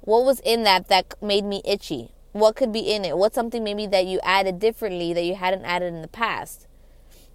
What 0.00 0.24
was 0.24 0.40
in 0.40 0.62
that 0.62 0.88
that 0.88 1.14
made 1.22 1.44
me 1.44 1.60
itchy? 1.64 2.12
What 2.32 2.56
could 2.56 2.72
be 2.72 2.80
in 2.80 3.04
it? 3.04 3.18
What's 3.18 3.34
something 3.34 3.64
maybe 3.64 3.86
that 3.86 4.06
you 4.06 4.20
added 4.22 4.58
differently 4.58 5.12
that 5.12 5.24
you 5.24 5.34
hadn't 5.34 5.64
added 5.64 5.92
in 5.92 6.02
the 6.02 6.08
past? 6.08 6.66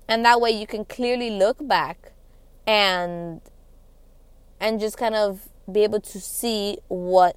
And 0.08 0.26
that 0.26 0.42
way 0.42 0.52
you 0.52 0.66
can 0.66 0.86
clearly 0.86 1.30
look 1.30 1.58
back 1.68 2.14
and 2.66 3.42
and 4.64 4.80
just 4.80 4.98
kind 4.98 5.14
of 5.14 5.50
be 5.72 5.84
able 5.84 6.00
to 6.00 6.22
see 6.22 6.78
what 6.88 7.36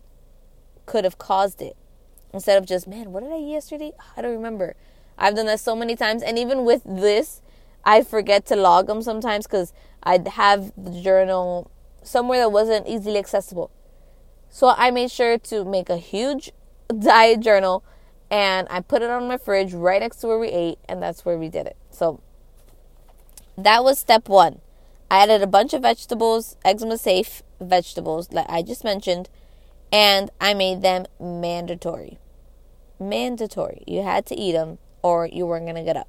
could 0.87 1.03
have 1.05 1.19
caused 1.19 1.61
it. 1.61 1.77
Instead 2.33 2.57
of 2.57 2.67
just 2.67 2.87
man 2.87 3.13
what 3.13 3.23
did 3.23 3.33
i 3.33 3.37
eat 3.37 3.51
yesterday? 3.53 3.93
I 4.17 4.23
don't 4.23 4.33
remember. 4.33 4.77
I've 5.19 5.35
done 5.35 5.47
that 5.47 5.61
so 5.61 5.75
many 5.75 5.97
times 5.97 6.23
and 6.23 6.39
even 6.39 6.65
with 6.65 6.83
this 6.85 7.43
i 7.85 8.03
forget 8.03 8.47
to 8.47 8.57
log 8.57 8.87
them 8.87 9.01
sometimes 9.01 9.47
because 9.47 9.73
i'd 10.03 10.29
have 10.29 10.73
the 10.77 11.01
journal 11.01 11.71
somewhere 12.03 12.41
that 12.41 12.51
wasn't 12.51 12.87
easily 12.87 13.19
accessible. 13.19 13.71
So 14.49 14.73
i 14.77 14.91
made 14.93 15.11
sure 15.11 15.37
to 15.37 15.65
make 15.65 15.91
a 15.91 15.97
huge 15.97 16.53
diet 16.99 17.41
journal 17.41 17.83
and 18.31 18.69
i 18.71 18.81
put 18.81 19.03
it 19.03 19.11
on 19.11 19.27
my 19.27 19.37
fridge 19.37 19.73
right 19.73 20.01
next 20.01 20.19
to 20.19 20.29
where 20.29 20.39
we 20.39 20.49
ate 20.49 20.79
and 20.89 21.03
that's 21.03 21.25
where 21.25 21.37
we 21.37 21.49
did 21.49 21.67
it. 21.67 21.77
So 21.91 22.21
that 23.59 23.83
was 23.83 23.99
step 23.99 24.29
one 24.29 24.61
I 25.11 25.23
added 25.23 25.43
a 25.43 25.47
bunch 25.47 25.73
of 25.73 25.83
vegetables, 25.83 26.57
eczema 26.65 26.99
safe 26.99 27.43
vegetables, 27.61 28.33
like 28.33 28.47
I 28.49 28.63
just 28.63 28.83
mentioned, 28.83 29.29
and 29.93 30.31
I 30.41 30.55
made 30.55 30.83
them 30.83 31.07
mandatory. 31.21 32.19
Mandatory. 32.99 33.83
You 33.87 34.03
had 34.03 34.27
to 34.27 34.37
eat 34.37 34.53
them 34.53 34.79
or 35.03 35.27
you 35.27 35.47
weren't 35.47 35.67
going 35.67 35.77
to 35.77 35.83
get 35.83 35.97
up. 35.97 36.09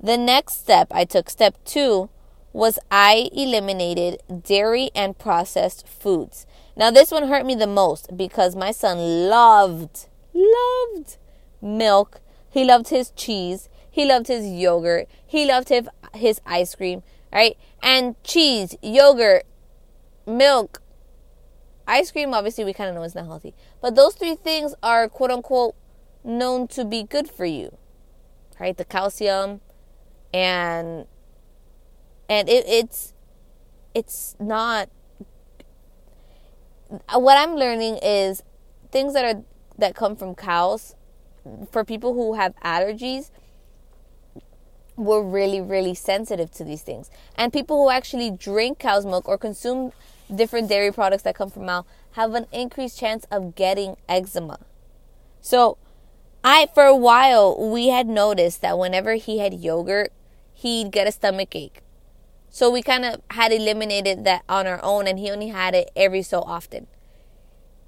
The 0.00 0.16
next 0.16 0.60
step 0.60 0.88
I 0.90 1.04
took, 1.04 1.28
step 1.28 1.56
two, 1.64 2.08
was 2.52 2.78
I 2.90 3.28
eliminated 3.32 4.22
dairy 4.42 4.90
and 4.94 5.18
processed 5.18 5.86
foods. 5.86 6.46
Now, 6.76 6.90
this 6.90 7.10
one 7.10 7.28
hurt 7.28 7.44
me 7.44 7.54
the 7.54 7.66
most 7.66 8.16
because 8.16 8.56
my 8.56 8.70
son 8.70 9.28
loved, 9.28 10.06
loved 10.32 11.16
milk. 11.60 12.20
He 12.48 12.64
loved 12.64 12.88
his 12.88 13.10
cheese. 13.10 13.68
He 13.90 14.04
loved 14.04 14.28
his 14.28 14.46
yogurt. 14.46 15.08
He 15.26 15.46
loved 15.46 15.68
his, 15.68 15.88
his 16.14 16.40
ice 16.46 16.74
cream 16.74 17.02
right? 17.34 17.58
And 17.82 18.14
cheese, 18.22 18.76
yogurt, 18.80 19.44
milk, 20.26 20.80
ice 21.86 22.10
cream, 22.12 22.32
obviously, 22.32 22.64
we 22.64 22.72
kind 22.72 22.88
of 22.88 22.94
know 22.94 23.02
is 23.02 23.14
not 23.14 23.26
healthy. 23.26 23.52
But 23.82 23.96
those 23.96 24.14
three 24.14 24.36
things 24.36 24.74
are 24.82 25.08
quote 25.08 25.30
unquote 25.30 25.74
known 26.22 26.68
to 26.68 26.84
be 26.84 27.02
good 27.02 27.28
for 27.28 27.44
you, 27.44 27.76
right? 28.58 28.76
The 28.76 28.84
calcium 28.84 29.60
and 30.32 31.06
and 32.28 32.48
it, 32.48 32.64
it's 32.66 33.14
it's 33.94 34.34
not 34.40 34.88
what 37.12 37.38
i'm 37.38 37.54
learning 37.54 37.98
is 38.02 38.42
things 38.90 39.14
that 39.14 39.24
are 39.24 39.42
that 39.78 39.94
come 39.94 40.16
from 40.16 40.34
cows 40.34 40.94
for 41.70 41.84
people 41.84 42.14
who 42.14 42.34
have 42.34 42.54
allergies 42.64 43.30
we're 44.96 45.22
really, 45.22 45.60
really 45.60 45.94
sensitive 45.94 46.50
to 46.52 46.64
these 46.64 46.82
things. 46.82 47.10
And 47.36 47.52
people 47.52 47.82
who 47.82 47.90
actually 47.90 48.30
drink 48.30 48.78
cow's 48.78 49.04
milk 49.04 49.28
or 49.28 49.38
consume 49.38 49.92
different 50.34 50.68
dairy 50.68 50.92
products 50.92 51.22
that 51.24 51.34
come 51.34 51.50
from 51.50 51.66
cow 51.66 51.86
have 52.12 52.34
an 52.34 52.46
increased 52.52 52.98
chance 52.98 53.24
of 53.30 53.54
getting 53.54 53.96
eczema. 54.08 54.60
So, 55.40 55.78
I, 56.42 56.68
for 56.74 56.84
a 56.84 56.96
while, 56.96 57.70
we 57.70 57.88
had 57.88 58.06
noticed 58.06 58.60
that 58.62 58.78
whenever 58.78 59.14
he 59.14 59.38
had 59.38 59.54
yogurt, 59.54 60.12
he'd 60.52 60.92
get 60.92 61.08
a 61.08 61.12
stomach 61.12 61.54
ache. 61.56 61.80
So 62.50 62.70
we 62.70 62.82
kind 62.82 63.04
of 63.04 63.20
had 63.30 63.50
eliminated 63.50 64.24
that 64.24 64.44
on 64.48 64.66
our 64.66 64.78
own, 64.84 65.08
and 65.08 65.18
he 65.18 65.30
only 65.30 65.48
had 65.48 65.74
it 65.74 65.90
every 65.96 66.22
so 66.22 66.40
often. 66.40 66.86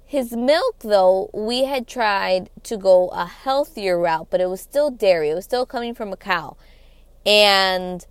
His 0.05 0.33
milk, 0.33 0.79
though, 0.79 1.29
we 1.33 1.65
had 1.65 1.87
tried 1.87 2.49
to 2.63 2.77
go 2.77 3.09
a 3.09 3.25
healthier 3.25 3.99
route, 3.99 4.27
but 4.29 4.41
it 4.41 4.49
was 4.49 4.59
still 4.59 4.89
dairy. 4.89 5.29
It 5.29 5.35
was 5.35 5.45
still 5.45 5.65
coming 5.65 5.93
from 5.93 6.11
a 6.11 6.17
cow 6.17 6.57
and 7.27 8.07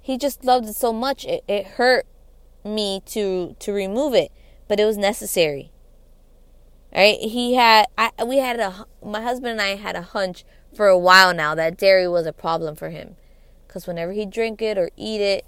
he 0.00 0.16
just 0.16 0.42
loved 0.42 0.66
it 0.66 0.74
so 0.74 0.92
much 0.92 1.24
it, 1.26 1.44
it 1.46 1.66
hurt 1.66 2.06
me 2.64 3.02
to 3.04 3.54
to 3.60 3.72
remove 3.72 4.14
it 4.14 4.32
but 4.66 4.80
it 4.80 4.86
was 4.86 4.96
necessary. 4.96 5.70
Right? 6.94 7.18
He 7.18 7.54
had 7.54 7.86
I, 7.98 8.10
we 8.24 8.38
had 8.38 8.58
a 8.60 8.86
my 9.04 9.20
husband 9.20 9.52
and 9.52 9.60
i 9.60 9.76
had 9.76 9.96
a 9.96 10.02
hunch 10.02 10.44
for 10.74 10.88
a 10.88 10.98
while 10.98 11.34
now 11.34 11.54
that 11.54 11.76
dairy 11.76 12.08
was 12.08 12.26
a 12.26 12.32
problem 12.32 12.74
for 12.74 12.90
him. 12.90 13.16
Because 13.66 13.86
whenever 13.86 14.12
he 14.12 14.24
drink 14.24 14.62
it 14.62 14.78
or 14.78 14.90
eat 14.96 15.20
it 15.20 15.44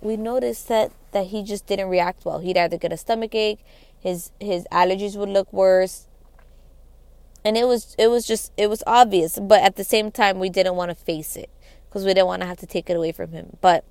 we 0.00 0.16
noticed 0.16 0.68
that 0.68 0.90
that 1.12 1.26
he 1.26 1.42
just 1.42 1.66
didn't 1.66 1.88
react 1.88 2.24
well. 2.24 2.40
He'd 2.40 2.56
either 2.56 2.76
get 2.76 2.92
a 2.92 2.96
stomach 2.96 3.34
ache 3.34 3.60
his 4.00 4.32
his 4.40 4.66
allergies 4.72 5.16
would 5.16 5.28
look 5.28 5.52
worse. 5.52 6.06
And 7.44 7.56
it 7.56 7.68
was 7.68 7.94
it 7.96 8.08
was 8.08 8.26
just 8.26 8.52
it 8.56 8.68
was 8.68 8.82
obvious 8.86 9.38
but 9.38 9.62
at 9.62 9.76
the 9.76 9.84
same 9.84 10.10
time 10.10 10.40
we 10.40 10.50
didn't 10.50 10.74
want 10.74 10.90
to 10.90 10.96
face 10.96 11.36
it 11.36 11.50
because 11.96 12.04
we 12.04 12.12
didn't 12.12 12.26
want 12.26 12.42
to 12.42 12.46
have 12.46 12.58
to 12.58 12.66
take 12.66 12.90
it 12.90 12.94
away 12.94 13.10
from 13.10 13.32
him. 13.32 13.56
But 13.62 13.82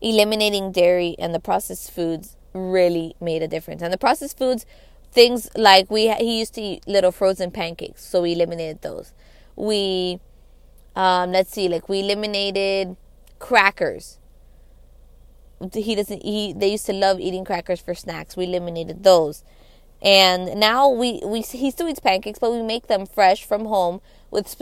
eliminating 0.00 0.72
dairy 0.72 1.14
and 1.16 1.32
the 1.32 1.38
processed 1.38 1.92
foods 1.92 2.36
really 2.52 3.14
made 3.20 3.40
a 3.40 3.46
difference. 3.46 3.82
And 3.82 3.92
the 3.92 3.98
processed 3.98 4.36
foods, 4.36 4.66
things 5.12 5.48
like 5.54 5.88
we 5.92 6.12
he 6.14 6.40
used 6.40 6.54
to 6.54 6.60
eat 6.60 6.88
little 6.88 7.12
frozen 7.12 7.52
pancakes, 7.52 8.04
so 8.04 8.22
we 8.22 8.32
eliminated 8.32 8.82
those. 8.82 9.12
We 9.54 10.18
um, 10.96 11.30
let's 11.30 11.52
see, 11.52 11.68
like 11.68 11.88
we 11.88 12.00
eliminated 12.00 12.96
crackers. 13.38 14.18
He 15.72 15.94
doesn't. 15.94 16.24
He 16.24 16.52
they 16.52 16.72
used 16.72 16.86
to 16.86 16.92
love 16.92 17.20
eating 17.20 17.44
crackers 17.44 17.80
for 17.80 17.94
snacks. 17.94 18.36
We 18.36 18.42
eliminated 18.42 19.04
those, 19.04 19.44
and 20.02 20.58
now 20.58 20.88
we 20.88 21.20
we 21.24 21.42
he 21.42 21.70
still 21.70 21.88
eats 21.88 22.00
pancakes, 22.00 22.40
but 22.40 22.50
we 22.50 22.60
make 22.60 22.88
them 22.88 23.06
fresh 23.06 23.44
from 23.44 23.66
home 23.66 24.00
with 24.30 24.54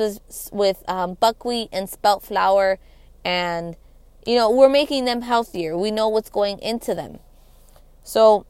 with 0.53 0.83
um, 0.89 1.15
buckwheat 1.15 1.69
and 1.73 1.89
spelt 1.89 2.23
flour 2.23 2.79
and 3.25 3.77
you 4.27 4.37
know, 4.37 4.51
we're 4.51 4.71
making 4.71 5.05
them 5.05 5.21
healthier. 5.21 5.77
We 5.77 5.91
know 5.91 6.09
what's 6.09 6.31
going 6.31 6.59
into 6.61 6.95
them. 6.95 7.19
So 8.03 8.47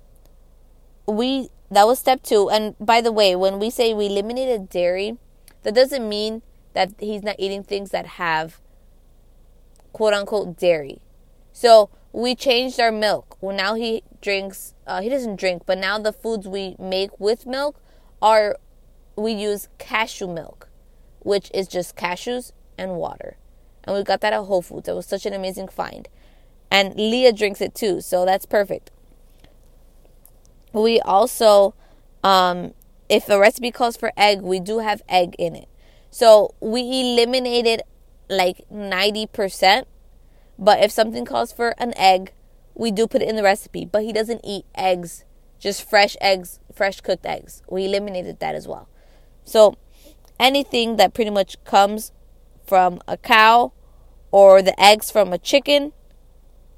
we 1.06 1.48
that 1.70 1.86
was 1.86 1.98
step 1.98 2.22
2 2.22 2.50
and 2.50 2.74
by 2.78 3.00
the 3.00 3.12
way, 3.12 3.34
when 3.34 3.58
we 3.58 3.70
say 3.70 3.94
we 3.94 4.06
eliminated 4.06 4.68
dairy, 4.68 5.16
that 5.62 5.74
doesn't 5.74 6.08
mean 6.08 6.42
that 6.74 6.92
he's 6.98 7.22
not 7.22 7.36
eating 7.38 7.62
things 7.62 7.90
that 7.90 8.06
have 8.06 8.60
quote 9.92 10.12
unquote 10.12 10.56
dairy. 10.56 11.00
So 11.52 11.90
we 12.12 12.34
changed 12.34 12.78
our 12.78 12.92
milk. 12.92 13.36
Well, 13.40 13.56
now 13.56 13.74
he 13.74 14.02
drinks. 14.20 14.74
Uh, 14.86 15.00
he 15.00 15.08
doesn't 15.08 15.36
drink, 15.36 15.62
but 15.66 15.78
now 15.78 15.98
the 15.98 16.12
foods 16.12 16.46
we 16.46 16.76
make 16.78 17.18
with 17.18 17.46
milk 17.46 17.80
are 18.20 18.56
we 19.16 19.32
use 19.32 19.68
cashew 19.78 20.26
milk, 20.26 20.63
which 21.24 21.50
is 21.52 21.66
just 21.66 21.96
cashews 21.96 22.52
and 22.78 22.92
water, 22.96 23.36
and 23.82 23.96
we 23.96 24.04
got 24.04 24.20
that 24.20 24.32
at 24.32 24.44
Whole 24.44 24.62
Foods. 24.62 24.88
It 24.88 24.94
was 24.94 25.06
such 25.06 25.26
an 25.26 25.32
amazing 25.32 25.68
find, 25.68 26.08
and 26.70 26.94
Leah 26.94 27.32
drinks 27.32 27.60
it 27.60 27.74
too, 27.74 28.00
so 28.00 28.24
that's 28.24 28.46
perfect. 28.46 28.92
We 30.72 31.00
also, 31.00 31.74
um, 32.22 32.74
if 33.08 33.28
a 33.28 33.38
recipe 33.38 33.70
calls 33.70 33.96
for 33.96 34.12
egg, 34.16 34.42
we 34.42 34.60
do 34.60 34.80
have 34.80 35.02
egg 35.08 35.36
in 35.38 35.54
it. 35.54 35.68
So 36.10 36.54
we 36.60 36.82
eliminated 36.82 37.82
like 38.28 38.68
90%. 38.72 39.84
But 40.58 40.80
if 40.80 40.90
something 40.90 41.24
calls 41.24 41.52
for 41.52 41.74
an 41.78 41.92
egg, 41.96 42.32
we 42.74 42.90
do 42.90 43.06
put 43.06 43.22
it 43.22 43.28
in 43.28 43.36
the 43.36 43.42
recipe. 43.42 43.84
But 43.84 44.04
he 44.04 44.12
doesn't 44.12 44.40
eat 44.44 44.64
eggs, 44.74 45.24
just 45.58 45.88
fresh 45.88 46.16
eggs, 46.20 46.60
fresh 46.72 47.00
cooked 47.00 47.26
eggs. 47.26 47.62
We 47.68 47.86
eliminated 47.86 48.40
that 48.40 48.54
as 48.54 48.68
well. 48.68 48.88
So 49.44 49.76
anything 50.38 50.96
that 50.96 51.14
pretty 51.14 51.30
much 51.30 51.62
comes 51.64 52.12
from 52.66 53.00
a 53.06 53.16
cow 53.16 53.72
or 54.30 54.62
the 54.62 54.78
eggs 54.80 55.10
from 55.10 55.32
a 55.32 55.38
chicken, 55.38 55.92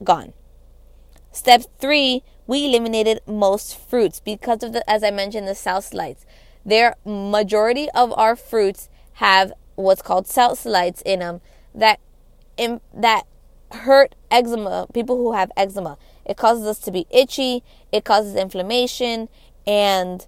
gone. 0.03 0.33
Step 1.33 1.63
three, 1.79 2.23
we 2.47 2.67
eliminated 2.67 3.21
most 3.27 3.79
fruits 3.79 4.21
because 4.21 4.63
of 4.63 4.73
the, 4.73 4.89
as 4.89 5.03
I 5.03 5.11
mentioned, 5.11 5.49
the 5.49 5.53
salicylates. 5.53 6.25
Their 6.65 6.97
majority 7.05 7.89
of 7.95 8.13
our 8.19 8.37
fruits 8.37 8.89
have 9.15 9.53
what's 9.75 10.03
called 10.03 10.27
salicylates 10.27 11.03
in 11.03 11.21
them 11.21 11.41
that 11.75 12.01
in, 12.57 12.81
that 12.95 13.25
hurt 13.73 14.15
eczema, 14.31 14.87
people 14.93 15.17
who 15.17 15.33
have 15.33 15.51
eczema. 15.57 15.99
It 16.25 16.37
causes 16.37 16.67
us 16.67 16.79
to 16.81 16.91
be 16.91 17.07
itchy, 17.11 17.63
it 17.93 18.05
causes 18.05 18.35
inflammation, 18.35 19.29
and 19.67 20.27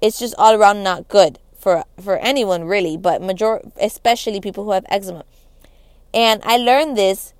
it's 0.00 0.18
just 0.18 0.34
all 0.36 0.54
around 0.54 0.82
not 0.82 1.08
good 1.08 1.38
for 1.60 1.84
for 2.00 2.18
anyone 2.18 2.64
really, 2.64 2.96
but 2.96 3.22
major 3.22 3.60
especially 3.80 4.40
people 4.40 4.64
who 4.64 4.72
have 4.72 4.84
eczema. 4.88 5.24
And 6.12 6.40
I 6.44 6.56
learned 6.56 6.96
this 6.96 7.34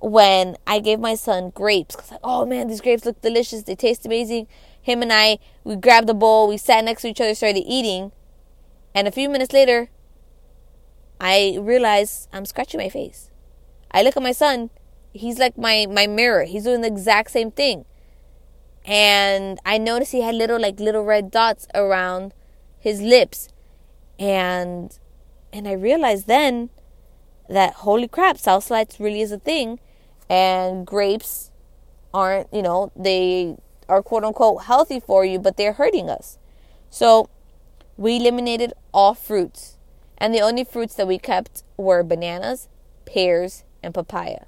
when 0.00 0.56
I 0.66 0.80
gave 0.80 1.00
my 1.00 1.14
son 1.14 1.50
grapes 1.50 1.96
cuz 1.96 2.10
like, 2.10 2.20
oh 2.22 2.44
man, 2.44 2.68
these 2.68 2.80
grapes 2.80 3.06
look 3.06 3.22
delicious, 3.22 3.62
they 3.62 3.76
taste 3.76 4.04
amazing. 4.04 4.46
Him 4.82 5.00
and 5.00 5.12
I, 5.12 5.38
we 5.62 5.76
grabbed 5.76 6.10
a 6.10 6.14
bowl, 6.14 6.46
we 6.48 6.58
sat 6.58 6.84
next 6.84 7.02
to 7.02 7.08
each 7.08 7.20
other, 7.20 7.34
started 7.34 7.64
eating, 7.66 8.12
and 8.94 9.08
a 9.08 9.12
few 9.12 9.30
minutes 9.30 9.54
later, 9.54 9.88
I 11.18 11.56
realize 11.58 12.28
I'm 12.34 12.44
scratching 12.44 12.78
my 12.78 12.90
face. 12.90 13.30
I 13.90 14.02
look 14.02 14.16
at 14.16 14.22
my 14.22 14.32
son, 14.32 14.68
he's 15.14 15.38
like 15.38 15.56
my 15.56 15.86
my 15.88 16.06
mirror. 16.06 16.44
He's 16.44 16.64
doing 16.64 16.82
the 16.82 16.88
exact 16.88 17.30
same 17.30 17.50
thing. 17.50 17.86
And 18.84 19.58
I 19.64 19.78
noticed 19.78 20.12
he 20.12 20.20
had 20.20 20.34
little 20.34 20.60
like 20.60 20.78
little 20.78 21.04
red 21.04 21.30
dots 21.30 21.66
around 21.74 22.34
his 22.84 23.00
lips. 23.00 23.48
And 24.18 24.96
and 25.52 25.66
I 25.66 25.72
realized 25.72 26.26
then 26.26 26.68
that 27.48 27.72
holy 27.86 28.06
crap, 28.06 28.36
salicylates 28.36 29.00
really 29.00 29.22
is 29.22 29.32
a 29.32 29.38
thing 29.38 29.80
and 30.28 30.86
grapes 30.86 31.50
aren't, 32.12 32.52
you 32.52 32.62
know, 32.62 32.92
they 32.94 33.56
are 33.88 34.02
quote 34.02 34.24
unquote 34.24 34.64
healthy 34.64 35.00
for 35.00 35.24
you, 35.24 35.38
but 35.38 35.56
they're 35.56 35.72
hurting 35.72 36.10
us. 36.10 36.38
So 36.90 37.28
we 37.96 38.16
eliminated 38.16 38.74
all 38.92 39.14
fruits 39.14 39.78
and 40.18 40.34
the 40.34 40.40
only 40.40 40.64
fruits 40.64 40.94
that 40.96 41.08
we 41.08 41.18
kept 41.18 41.62
were 41.76 42.02
bananas, 42.02 42.68
pears, 43.06 43.64
and 43.82 43.94
papaya. 43.94 44.44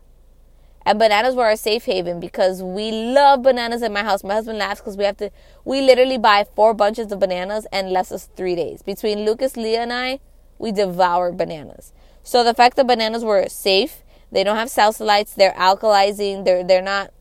And 0.86 1.00
bananas 1.00 1.34
were 1.34 1.46
our 1.46 1.56
safe 1.56 1.84
haven 1.86 2.20
because 2.20 2.62
we 2.62 2.92
love 2.92 3.42
bananas 3.42 3.82
in 3.82 3.92
my 3.92 4.04
house. 4.04 4.22
My 4.22 4.34
husband 4.34 4.58
laughs 4.58 4.80
because 4.80 4.96
we 4.96 5.02
have 5.02 5.16
to, 5.16 5.32
we 5.64 5.80
literally 5.80 6.16
buy 6.16 6.46
four 6.54 6.74
bunches 6.74 7.10
of 7.10 7.18
bananas 7.18 7.66
and 7.72 7.90
less 7.90 8.12
us 8.12 8.28
three 8.36 8.54
days. 8.54 8.82
Between 8.82 9.26
Lucas, 9.26 9.56
Leah, 9.56 9.82
and 9.82 9.92
I, 9.92 10.20
we 10.58 10.70
devour 10.70 11.32
bananas. 11.32 11.92
So 12.22 12.44
the 12.44 12.54
fact 12.54 12.76
that 12.76 12.86
bananas 12.86 13.24
were 13.24 13.48
safe, 13.48 14.04
they 14.30 14.44
don't 14.44 14.56
have 14.56 14.68
salicylates, 14.68 15.34
they're 15.34 15.54
alkalizing, 15.54 16.44
they're 16.44 16.62
they're 16.62 16.82
not, 16.82 17.12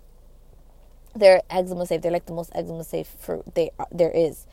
they're 1.15 1.41
eczema 1.49 1.87
safe. 1.87 2.03
They're 2.03 2.11
like 2.11 2.27
the 2.27 2.33
most 2.33 2.51
eczema 2.53 2.83
safe 2.83 3.07
fruit 3.19 3.55
they 3.55 3.71
there 3.91 4.11
is. 4.11 4.45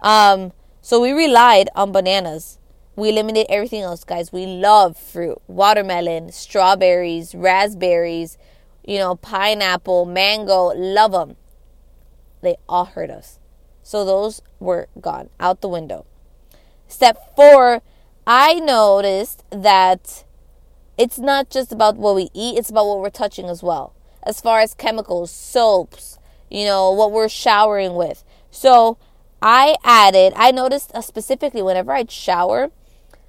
Um, 0.00 0.52
so 0.80 1.00
we 1.00 1.10
relied 1.10 1.70
on 1.74 1.90
bananas 1.90 2.60
we 3.00 3.08
eliminate 3.08 3.46
everything 3.48 3.80
else, 3.82 4.04
guys. 4.04 4.32
We 4.32 4.46
love 4.46 4.96
fruit 4.96 5.40
watermelon, 5.48 6.32
strawberries, 6.32 7.34
raspberries, 7.34 8.36
you 8.90 8.98
know, 8.98 9.14
pineapple, 9.14 10.04
mango. 10.04 10.72
Love 10.74 11.12
them. 11.12 11.36
They 12.42 12.56
all 12.68 12.86
hurt 12.86 13.08
us. 13.08 13.38
So 13.84 14.04
those 14.04 14.42
were 14.58 14.88
gone 15.00 15.30
out 15.38 15.60
the 15.60 15.68
window. 15.68 16.06
Step 16.88 17.16
four, 17.36 17.82
I 18.26 18.54
noticed 18.54 19.44
that 19.50 20.24
it's 20.98 21.20
not 21.20 21.50
just 21.50 21.70
about 21.70 21.98
what 21.98 22.16
we 22.16 22.30
eat, 22.34 22.58
it's 22.58 22.68
about 22.68 22.86
what 22.86 22.98
we're 22.98 23.10
touching 23.10 23.46
as 23.46 23.62
well. 23.62 23.94
As 24.24 24.40
far 24.40 24.58
as 24.58 24.74
chemicals, 24.74 25.30
soaps, 25.30 26.18
you 26.50 26.64
know, 26.64 26.90
what 26.90 27.12
we're 27.12 27.28
showering 27.28 27.94
with. 27.94 28.24
So 28.50 28.98
I 29.40 29.76
added, 29.84 30.32
I 30.34 30.50
noticed 30.50 30.90
uh, 30.96 31.00
specifically 31.00 31.62
whenever 31.62 31.92
I'd 31.92 32.10
shower, 32.10 32.72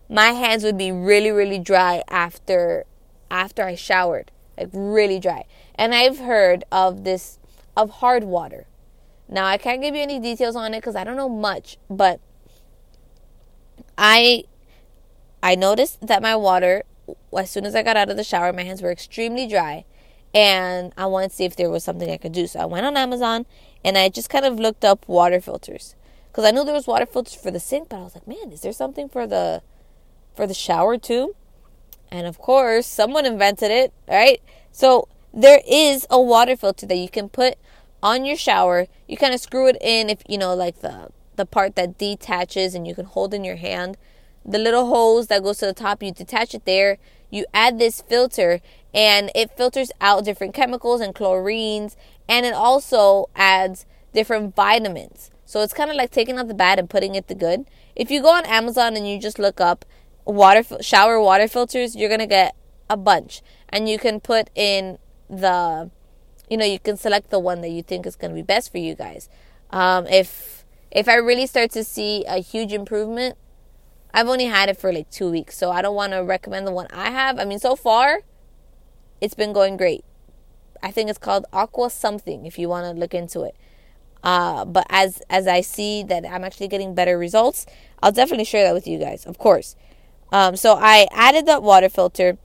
my 0.10 0.32
hands 0.32 0.64
would 0.64 0.78
be 0.78 0.92
really 0.92 1.30
really 1.30 1.60
dry 1.60 2.02
after 2.10 2.86
after 3.30 3.64
I 3.64 3.76
showered, 3.76 4.32
like 4.58 4.70
really 4.74 5.20
dry. 5.20 5.46
And 5.76 5.94
I've 5.94 6.20
heard 6.20 6.64
of 6.72 7.04
this 7.04 7.40
of 7.76 7.90
hard 7.90 8.24
water. 8.24 8.68
Now 9.30 9.46
I 9.46 9.58
can't 9.58 9.82
give 9.82 9.96
you 9.96 10.02
any 10.02 10.20
details 10.20 10.56
on 10.56 10.74
it 10.74 10.84
cuz 10.84 10.96
I 10.96 11.04
don't 11.04 11.18
know 11.18 11.30
much, 11.30 11.78
but 11.90 12.20
I 13.98 14.44
I 15.42 15.56
noticed 15.56 16.06
that 16.06 16.22
my 16.22 16.36
water 16.36 16.84
as 17.38 17.50
soon 17.50 17.66
as 17.66 17.76
I 17.76 17.84
got 17.84 17.98
out 17.98 18.10
of 18.10 18.18
the 18.18 18.24
shower, 18.24 18.54
my 18.54 18.64
hands 18.64 18.82
were 18.82 18.92
extremely 18.92 19.48
dry 19.48 19.86
and 20.34 20.94
I 20.98 21.06
wanted 21.08 21.30
to 21.30 21.36
see 21.36 21.46
if 21.46 21.56
there 21.56 21.70
was 21.70 21.84
something 21.84 22.10
I 22.10 22.18
could 22.18 22.32
do. 22.32 22.48
So 22.48 22.60
I 22.60 22.66
went 22.66 22.86
on 22.86 22.96
Amazon 22.96 23.46
and 23.84 23.98
I 23.98 24.10
just 24.10 24.30
kind 24.30 24.46
of 24.46 24.60
looked 24.60 24.86
up 24.86 25.08
water 25.08 25.42
filters 25.42 25.96
because 26.28 26.46
I 26.46 26.52
knew 26.52 26.64
there 26.64 26.74
was 26.74 26.88
water 26.88 27.06
filters 27.06 27.36
for 27.36 27.52
the 27.52 27.60
sink, 27.60 27.90
but 27.90 27.98
I 27.98 28.04
was 28.04 28.16
like, 28.16 28.28
man, 28.28 28.52
is 28.52 28.62
there 28.62 28.72
something 28.72 29.10
for 29.10 29.28
the 29.28 29.62
for 30.36 30.48
the 30.48 30.54
shower 30.54 30.98
too. 30.98 31.36
And 32.12 32.28
of 32.28 32.38
course, 32.38 32.86
someone 32.86 33.26
invented 33.26 33.72
it, 33.72 33.94
right? 34.08 34.42
So 34.72 35.08
there 35.34 35.62
is 35.68 36.06
a 36.10 36.22
water 36.22 36.56
filter 36.56 36.86
that 36.86 36.98
you 36.98 37.10
can 37.10 37.30
put 37.30 37.56
on 38.04 38.26
your 38.26 38.36
shower. 38.36 38.88
You 39.08 39.18
kind 39.18 39.34
of 39.34 39.40
screw 39.40 39.68
it 39.68 39.78
in 39.80 40.10
if 40.10 40.22
you 40.28 40.38
know 40.38 40.54
like 40.54 40.82
the 40.82 41.10
the 41.38 41.46
part 41.46 41.76
that 41.76 41.98
detaches 41.98 42.76
and 42.76 42.86
you 42.86 42.94
can 42.94 43.06
hold 43.06 43.34
in 43.34 43.44
your 43.44 43.56
hand. 43.56 43.98
The 44.46 44.60
little 44.60 44.88
hose 44.88 45.28
that 45.28 45.44
goes 45.44 45.60
to 45.60 45.68
the 45.68 45.74
top, 45.74 46.04
you 46.04 46.12
detach 46.12 46.54
it 46.54 46.66
there. 46.66 46.98
You 47.30 47.46
add 47.54 47.80
this 47.80 48.02
filter 48.02 48.60
and 48.94 49.32
it 49.34 49.56
filters 49.56 49.92
out 50.02 50.26
different 50.26 50.54
chemicals 50.54 51.00
and 51.00 51.16
chlorines 51.16 51.96
and 52.28 52.46
it 52.46 52.54
also 52.54 53.30
adds 53.36 53.86
different 54.14 54.56
vitamins. 54.56 55.32
So 55.46 55.62
it's 55.62 55.74
kind 55.74 55.90
of 55.90 55.96
like 55.96 56.12
taking 56.12 56.38
out 56.38 56.48
the 56.48 56.54
bad 56.54 56.80
and 56.80 56.90
putting 56.90 57.16
it 57.16 57.28
the 57.28 57.36
good. 57.36 57.66
If 57.96 58.12
you 58.12 58.22
go 58.22 58.30
on 58.30 58.46
Amazon 58.46 58.96
and 58.96 59.08
you 59.08 59.20
just 59.20 59.40
look 59.40 59.62
up 59.62 59.86
water 60.26 60.64
shower 60.82 61.20
water 61.20 61.48
filters, 61.48 61.96
you're 61.96 62.10
gonna 62.10 62.28
get 62.28 62.56
a 62.90 62.98
bunch, 62.98 63.42
and 63.70 63.88
you 63.88 63.98
can 63.98 64.20
put 64.20 64.50
in 64.56 64.98
the, 65.30 65.90
you 66.50 66.58
know, 66.58 66.66
you 66.66 66.80
can 66.80 66.98
select 66.98 67.30
the 67.30 67.40
one 67.40 67.62
that 67.62 67.70
you 67.70 67.84
think 67.84 68.06
is 68.06 68.16
gonna 68.16 68.34
be 68.34 68.42
best 68.42 68.72
for 68.72 68.78
you 68.78 68.96
guys. 68.96 69.30
Um, 69.70 70.08
if 70.08 70.66
if 70.92 71.08
I 71.08 71.16
really 71.16 71.48
start 71.48 71.72
to 71.72 71.84
see 71.84 72.26
a 72.28 72.40
huge 72.40 72.74
improvement, 72.74 73.38
I've 74.14 74.28
only 74.28 74.46
had 74.46 74.70
it 74.70 74.78
for 74.78 74.92
like 74.92 75.10
two 75.10 75.32
weeks, 75.32 75.58
so 75.58 75.72
I 75.72 75.82
don't 75.82 75.96
want 75.96 76.12
to 76.12 76.20
recommend 76.20 76.68
the 76.68 76.72
one 76.72 76.88
I 76.92 77.12
have. 77.12 77.40
I 77.40 77.46
mean, 77.46 77.60
so 77.60 77.76
far, 77.76 78.22
it's 79.22 79.34
been 79.34 79.54
going 79.54 79.78
great. 79.78 80.04
I 80.84 80.92
think 80.92 81.10
it's 81.10 81.20
called 81.20 81.46
Aqua 81.54 81.90
something. 81.90 82.46
If 82.46 82.60
you 82.60 82.68
want 82.68 82.86
to 82.94 83.00
look 83.00 83.14
into 83.14 83.44
it. 83.44 83.56
Uh, 84.24 84.66
but 84.66 84.86
as 84.90 85.22
as 85.30 85.48
I 85.48 85.62
see 85.62 86.04
that 86.04 86.26
I'm 86.26 86.44
actually 86.44 86.68
getting 86.68 86.94
better 86.94 87.18
results, 87.18 87.66
I'll 88.04 88.12
definitely 88.12 88.46
share 88.46 88.66
that 88.66 88.74
with 88.74 88.88
you 88.88 89.00
guys, 89.00 89.26
of 89.26 89.38
course. 89.38 89.76
Um, 90.32 90.56
so 90.56 90.78
I 90.80 91.08
added 91.12 91.46
that 91.48 91.62
water 91.62 91.90
filter 91.90 92.38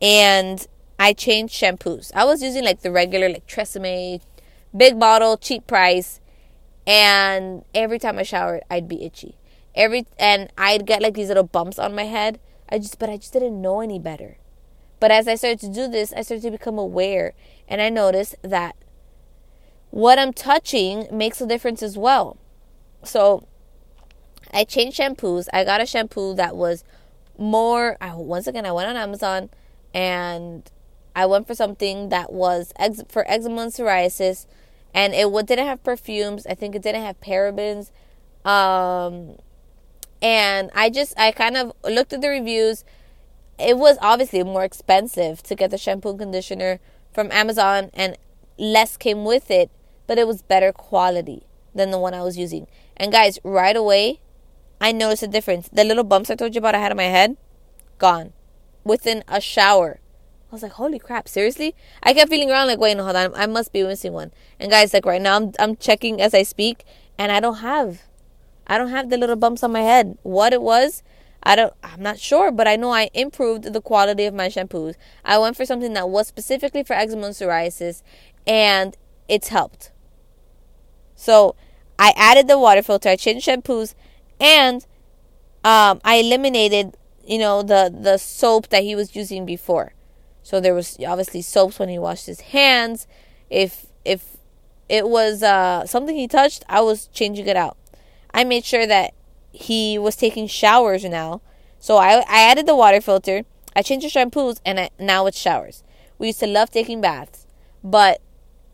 and 0.00 0.66
I 0.98 1.12
changed 1.12 1.54
shampoos. 1.54 2.10
I 2.14 2.24
was 2.24 2.42
using 2.42 2.64
like 2.64 2.82
the 2.82 2.92
regular, 2.92 3.28
like 3.28 3.46
Tresemme, 3.46 4.20
big 4.76 4.98
bottle, 4.98 5.36
cheap 5.36 5.66
price. 5.66 6.20
And 6.86 7.64
every 7.74 7.98
time 7.98 8.18
I 8.18 8.22
showered, 8.22 8.62
I'd 8.70 8.88
be 8.88 9.04
itchy. 9.04 9.36
Every 9.74 10.06
and 10.18 10.50
I'd 10.56 10.86
get 10.86 11.02
like 11.02 11.14
these 11.14 11.28
little 11.28 11.44
bumps 11.44 11.78
on 11.78 11.94
my 11.94 12.04
head. 12.04 12.38
I 12.68 12.78
just, 12.78 12.98
but 12.98 13.10
I 13.10 13.16
just 13.16 13.32
didn't 13.32 13.60
know 13.60 13.80
any 13.80 13.98
better. 13.98 14.38
But 14.98 15.10
as 15.10 15.28
I 15.28 15.34
started 15.34 15.60
to 15.60 15.68
do 15.68 15.88
this, 15.88 16.12
I 16.12 16.22
started 16.22 16.42
to 16.42 16.50
become 16.50 16.78
aware 16.78 17.34
and 17.68 17.82
I 17.82 17.88
noticed 17.88 18.36
that 18.42 18.76
what 19.90 20.18
I'm 20.18 20.32
touching 20.32 21.06
makes 21.12 21.40
a 21.40 21.46
difference 21.46 21.82
as 21.82 21.98
well. 21.98 22.38
So 23.04 23.46
I 24.52 24.64
changed 24.64 24.98
shampoos. 24.98 25.48
I 25.52 25.64
got 25.64 25.80
a 25.80 25.86
shampoo 25.86 26.34
that 26.34 26.56
was 26.56 26.84
more. 27.38 27.96
I, 28.00 28.14
once 28.14 28.46
again, 28.46 28.66
I 28.66 28.72
went 28.72 28.88
on 28.88 28.96
Amazon 28.96 29.50
and 29.94 30.70
I 31.14 31.24
went 31.24 31.46
for 31.46 31.54
something 31.54 32.10
that 32.10 32.32
was 32.32 32.72
ex- 32.78 33.02
for 33.08 33.28
eczema 33.30 33.62
and 33.62 33.72
psoriasis, 33.72 34.46
and 34.92 35.14
it 35.14 35.30
didn't 35.46 35.66
have 35.66 35.82
perfumes. 35.82 36.46
I 36.46 36.54
think 36.54 36.74
it 36.74 36.82
didn't 36.82 37.02
have 37.02 37.20
parabens. 37.20 37.90
Um, 38.44 39.38
and 40.20 40.70
I 40.74 40.90
just 40.90 41.18
I 41.18 41.32
kind 41.32 41.56
of 41.56 41.72
looked 41.84 42.12
at 42.12 42.20
the 42.20 42.28
reviews. 42.28 42.84
It 43.58 43.78
was 43.78 43.96
obviously 44.02 44.42
more 44.42 44.64
expensive 44.64 45.42
to 45.44 45.54
get 45.54 45.70
the 45.70 45.78
shampoo 45.78 46.10
and 46.10 46.18
conditioner 46.18 46.80
from 47.12 47.32
Amazon, 47.32 47.90
and 47.94 48.18
less 48.58 48.98
came 48.98 49.24
with 49.24 49.50
it, 49.50 49.70
but 50.06 50.18
it 50.18 50.26
was 50.26 50.42
better 50.42 50.70
quality 50.70 51.46
than 51.74 51.90
the 51.90 51.98
one 51.98 52.12
I 52.12 52.22
was 52.22 52.36
using. 52.36 52.66
And 52.96 53.10
guys, 53.10 53.38
right 53.42 53.76
away, 53.76 54.20
I 54.80 54.92
noticed 54.92 55.22
a 55.22 55.28
difference. 55.28 55.68
The 55.68 55.84
little 55.84 56.04
bumps 56.04 56.30
I 56.30 56.34
told 56.34 56.54
you 56.54 56.58
about 56.58 56.74
I 56.74 56.78
had 56.78 56.92
on 56.92 56.96
my 56.96 57.04
head, 57.04 57.36
gone. 57.98 58.32
Within 58.84 59.24
a 59.26 59.40
shower. 59.40 60.00
I 60.50 60.54
was 60.54 60.62
like, 60.62 60.72
holy 60.72 60.98
crap, 60.98 61.28
seriously? 61.28 61.74
I 62.02 62.14
kept 62.14 62.30
feeling 62.30 62.50
around 62.50 62.68
like, 62.68 62.78
wait, 62.78 62.96
no, 62.96 63.04
hold 63.04 63.16
on, 63.16 63.34
I 63.34 63.46
must 63.46 63.72
be 63.72 63.82
missing 63.82 64.12
one. 64.12 64.32
And 64.60 64.70
guys, 64.70 64.94
like 64.94 65.04
right 65.04 65.20
now, 65.20 65.36
I'm, 65.36 65.52
I'm 65.58 65.76
checking 65.76 66.20
as 66.20 66.34
I 66.34 66.44
speak, 66.44 66.84
and 67.18 67.32
I 67.32 67.40
don't 67.40 67.56
have, 67.56 68.02
I 68.66 68.78
don't 68.78 68.90
have 68.90 69.10
the 69.10 69.16
little 69.16 69.34
bumps 69.34 69.64
on 69.64 69.72
my 69.72 69.80
head. 69.80 70.18
What 70.22 70.52
it 70.52 70.62
was, 70.62 71.02
I 71.42 71.56
don't, 71.56 71.74
I'm 71.82 72.00
not 72.00 72.20
sure, 72.20 72.52
but 72.52 72.68
I 72.68 72.76
know 72.76 72.92
I 72.92 73.10
improved 73.12 73.72
the 73.72 73.80
quality 73.80 74.24
of 74.24 74.34
my 74.34 74.46
shampoos. 74.46 74.94
I 75.24 75.38
went 75.38 75.56
for 75.56 75.66
something 75.66 75.94
that 75.94 76.08
was 76.08 76.28
specifically 76.28 76.84
for 76.84 76.92
eczema 76.92 77.26
and 77.26 77.34
psoriasis, 77.34 78.02
and 78.46 78.96
it's 79.28 79.48
helped. 79.48 79.90
So 81.16 81.56
I 81.98 82.12
added 82.16 82.46
the 82.46 82.58
water 82.58 82.82
filter, 82.82 83.08
I 83.08 83.16
changed 83.16 83.48
shampoos, 83.48 83.94
and 84.40 84.86
um, 85.64 86.00
I 86.04 86.16
eliminated, 86.16 86.96
you 87.26 87.38
know, 87.38 87.62
the 87.62 87.92
the 87.92 88.18
soap 88.18 88.68
that 88.68 88.82
he 88.82 88.94
was 88.94 89.16
using 89.16 89.44
before. 89.44 89.94
So 90.42 90.60
there 90.60 90.74
was 90.74 90.96
obviously 91.04 91.42
soaps 91.42 91.78
when 91.78 91.88
he 91.88 91.98
washed 91.98 92.26
his 92.26 92.40
hands. 92.40 93.06
If 93.50 93.86
if 94.04 94.36
it 94.88 95.08
was 95.08 95.42
uh, 95.42 95.86
something 95.86 96.14
he 96.14 96.28
touched, 96.28 96.64
I 96.68 96.80
was 96.82 97.08
changing 97.08 97.48
it 97.48 97.56
out. 97.56 97.76
I 98.32 98.44
made 98.44 98.64
sure 98.64 98.86
that 98.86 99.14
he 99.50 99.98
was 99.98 100.14
taking 100.14 100.46
showers 100.46 101.04
now. 101.04 101.42
So 101.80 101.96
I 101.96 102.18
I 102.28 102.42
added 102.42 102.66
the 102.66 102.76
water 102.76 103.00
filter. 103.00 103.42
I 103.74 103.82
changed 103.82 104.06
the 104.06 104.10
shampoos, 104.10 104.60
and 104.64 104.80
I, 104.80 104.90
now 104.98 105.26
it's 105.26 105.38
showers. 105.38 105.82
We 106.18 106.28
used 106.28 106.40
to 106.40 106.46
love 106.46 106.70
taking 106.70 107.00
baths, 107.00 107.46
but 107.84 108.22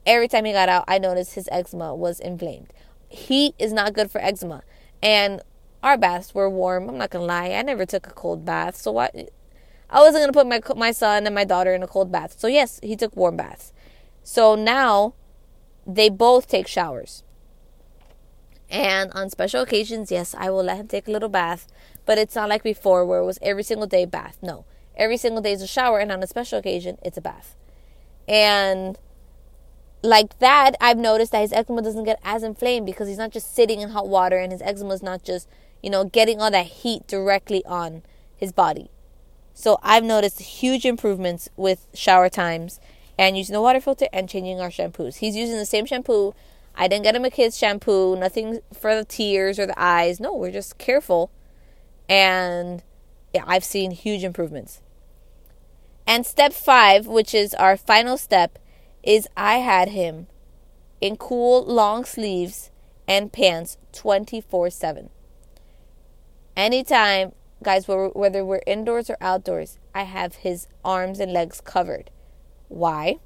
every 0.07 0.29
time 0.29 0.45
he 0.45 0.53
got 0.53 0.69
out, 0.69 0.85
I 0.87 0.99
noticed 0.99 1.35
his 1.35 1.49
eczema 1.51 1.95
was 1.95 2.21
inflamed. 2.21 2.73
Heat 3.09 3.55
is 3.59 3.73
not 3.73 3.95
good 3.95 4.11
for 4.11 4.21
eczema, 4.21 4.63
and 5.03 5.43
our 5.83 5.97
baths 5.99 6.35
were 6.35 6.49
warm. 6.49 6.89
I'm 6.89 6.99
not 6.99 7.11
gonna 7.11 7.25
lie, 7.25 7.51
I 7.51 7.63
never 7.63 7.87
took 7.87 8.07
a 8.07 8.13
cold 8.13 8.45
bath, 8.45 8.77
so 8.77 8.93
what? 8.93 9.15
I 9.91 10.01
wasn't 10.01 10.23
gonna 10.23 10.33
put 10.33 10.47
my 10.47 10.61
my 10.77 10.93
son 10.93 11.27
and 11.27 11.35
my 11.35 11.45
daughter 11.45 11.75
in 11.75 11.83
a 11.83 11.87
cold 11.87 12.11
bath. 12.11 12.39
So 12.39 12.47
yes, 12.47 12.81
he 12.83 12.97
took 12.97 13.17
warm 13.17 13.37
baths. 13.37 13.73
So 14.23 14.55
now 14.55 15.15
they 15.87 16.09
both 16.09 16.49
take 16.49 16.67
showers. 16.67 17.25
And 18.71 19.13
on 19.13 19.29
special 19.29 19.61
occasions, 19.61 20.11
yes, 20.11 20.35
I 20.39 20.49
will 20.49 20.65
let 20.65 20.79
him 20.79 20.89
take 20.89 21.07
a 21.07 21.11
little 21.11 21.29
bath, 21.29 21.69
but 22.07 22.17
it's 22.17 22.35
not 22.35 22.49
like 22.49 22.63
before 22.63 23.05
where 23.05 23.21
it 23.21 23.27
was 23.27 23.39
every 23.43 23.63
single 23.63 23.87
day 23.87 24.07
bath. 24.07 24.39
No. 24.41 24.65
Every 24.97 25.19
single 25.19 25.43
day 25.43 25.53
is 25.53 25.61
a 25.61 25.67
shower 25.67 25.99
and 25.99 26.11
on 26.11 26.23
a 26.23 26.27
special 26.27 26.59
occasion, 26.59 26.97
it's 27.03 27.19
a 27.19 27.21
bath. 27.21 27.55
And 28.27 28.99
like 30.03 30.39
that, 30.39 30.75
I've 30.81 30.97
noticed 30.97 31.33
that 31.33 31.43
his 31.43 31.53
eczema 31.53 31.83
doesn't 31.83 32.05
get 32.05 32.19
as 32.25 32.43
inflamed 32.43 32.87
because 32.87 33.09
he's 33.09 33.19
not 33.19 33.31
just 33.31 33.55
sitting 33.55 33.81
in 33.81 33.91
hot 33.91 34.09
water 34.09 34.39
and 34.39 34.53
his 34.53 34.63
eczema 34.63 34.95
is 34.95 35.03
not 35.03 35.23
just 35.23 35.49
you 35.83 35.91
know, 35.91 36.05
getting 36.05 36.41
all 36.41 36.51
that 36.51 36.67
heat 36.67 37.07
directly 37.07 37.65
on 37.67 38.03
his 38.37 38.53
body. 38.53 38.91
So 39.55 39.79
I've 39.83 40.05
noticed 40.05 40.41
huge 40.41 40.87
improvements 40.87 41.49
with 41.57 41.87
shower 41.95 42.29
times 42.29 42.81
and 43.19 43.37
using 43.37 43.53
the 43.53 43.61
water 43.61 43.81
filter 43.81 44.09
and 44.13 44.29
changing 44.29 44.61
our 44.61 44.71
shampoos. 44.71 45.17
He's 45.17 45.37
using 45.37 45.57
the 45.57 45.67
same 45.67 45.85
shampoo. 45.85 46.35
I 46.75 46.89
didn't 46.89 47.05
get 47.05 47.15
him 47.15 47.25
a 47.25 47.31
kid's 47.31 47.59
shampoo, 47.59 48.17
nothing 48.17 48.61
for 48.73 48.95
the 48.95 49.05
tears 49.05 49.59
or 49.59 49.67
the 49.67 49.81
eyes. 49.81 50.21
No, 50.21 50.35
we're 50.35 50.51
just 50.51 50.79
careful. 50.79 51.31
And 52.09 52.83
yeah, 53.35 53.45
I've 53.47 53.65
seen 53.65 53.91
huge 53.91 54.25
improvements. 54.25 54.81
And 56.07 56.27
step 56.27 56.53
five, 56.53 57.07
which 57.07 57.35
is 57.35 57.55
our 57.55 57.77
final 57.77 58.17
step, 58.17 58.59
is 59.03 59.29
I 59.37 59.59
had 59.59 59.91
him 59.91 60.29
in 61.01 61.17
cool 61.17 61.65
long 61.65 62.05
sleeves 62.05 62.71
and 63.07 63.33
pants 63.33 63.77
24 63.93 64.71
7 64.71 65.11
anytime, 66.57 67.33
guys, 67.63 67.87
whether 67.87 68.45
we're 68.45 68.63
indoors 68.67 69.11
or 69.11 69.17
outdoors, 69.21 69.79
I 69.95 70.05
have 70.05 70.37
his 70.37 70.69
arms 70.85 71.21
and 71.21 71.33
legs 71.33 71.61
covered. 71.61 72.11
Why? 72.69 73.17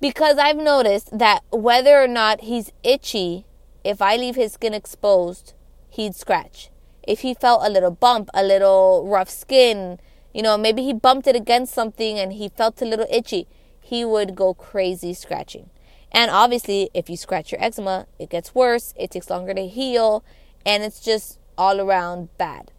Because 0.00 0.38
I've 0.38 0.56
noticed 0.56 1.16
that 1.18 1.42
whether 1.50 2.02
or 2.02 2.08
not 2.08 2.42
he's 2.42 2.72
itchy, 2.82 3.46
if 3.84 4.00
I 4.02 4.16
leave 4.16 4.36
his 4.36 4.52
skin 4.52 4.74
exposed, 4.74 5.54
he'd 5.88 6.14
scratch. 6.14 6.70
If 7.02 7.20
he 7.20 7.34
felt 7.34 7.64
a 7.64 7.70
little 7.70 7.90
bump, 7.90 8.28
a 8.34 8.42
little 8.42 9.06
rough 9.08 9.30
skin, 9.30 9.98
you 10.34 10.42
know, 10.42 10.58
maybe 10.58 10.82
he 10.82 10.92
bumped 10.92 11.26
it 11.26 11.34
against 11.34 11.72
something 11.74 12.18
and 12.18 12.32
he 12.34 12.48
felt 12.48 12.82
a 12.82 12.84
little 12.84 13.06
itchy, 13.10 13.48
he 13.80 14.04
would 14.04 14.36
go 14.36 14.54
crazy 14.54 15.14
scratching. 15.14 15.70
And 16.12 16.30
obviously, 16.30 16.90
if 16.94 17.10
you 17.10 17.16
scratch 17.16 17.52
your 17.52 17.62
eczema, 17.62 18.06
it 18.18 18.30
gets 18.30 18.54
worse, 18.54 18.94
it 18.96 19.10
takes 19.10 19.30
longer 19.30 19.54
to 19.54 19.66
heal, 19.66 20.24
and 20.64 20.82
it's 20.82 21.00
just 21.00 21.38
all 21.58 21.80
around 21.80 22.28
bad. 22.38 22.70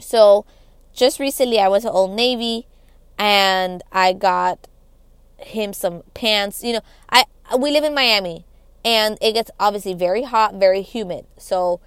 So, 0.00 0.46
just 0.94 1.18
recently 1.18 1.58
I 1.58 1.68
went 1.68 1.82
to 1.82 1.90
Old 1.90 2.12
Navy 2.12 2.66
and 3.18 3.82
I 3.92 4.12
got 4.12 4.68
him 5.36 5.72
some 5.72 6.02
pants. 6.14 6.62
You 6.64 6.74
know, 6.74 6.80
I 7.10 7.24
we 7.58 7.70
live 7.70 7.84
in 7.84 7.94
Miami 7.94 8.46
and 8.84 9.18
it 9.20 9.32
gets 9.32 9.50
obviously 9.58 9.94
very 9.94 10.22
hot, 10.22 10.54
very 10.54 10.82
humid. 10.82 11.26
So, 11.36 11.80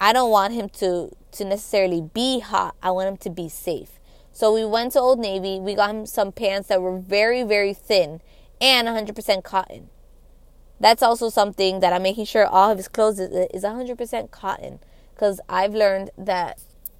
I 0.00 0.12
don't 0.12 0.30
want 0.30 0.52
him 0.52 0.68
to 0.80 1.10
to 1.32 1.44
necessarily 1.44 2.02
be 2.02 2.40
hot. 2.40 2.74
I 2.82 2.90
want 2.90 3.08
him 3.08 3.16
to 3.18 3.30
be 3.30 3.48
safe. 3.48 4.00
So 4.32 4.52
we 4.52 4.64
went 4.64 4.92
to 4.92 5.00
Old 5.00 5.20
Navy. 5.20 5.60
We 5.60 5.74
got 5.74 5.90
him 5.90 6.06
some 6.06 6.32
pants 6.32 6.68
that 6.68 6.82
were 6.82 6.98
very, 6.98 7.44
very 7.44 7.72
thin 7.72 8.20
and 8.60 8.88
100% 8.88 9.44
cotton 9.44 9.90
that's 10.80 11.02
also 11.02 11.28
something 11.28 11.80
that 11.80 11.92
I'm 11.92 12.02
making 12.02 12.26
sure 12.26 12.46
all 12.46 12.70
of 12.70 12.78
his 12.78 12.88
clothes 12.88 13.18
is, 13.20 13.62
100% 13.62 14.30
cotton 14.30 14.80
because 15.14 15.40
I've 15.48 15.74
learned 15.74 16.10
that 16.18 16.58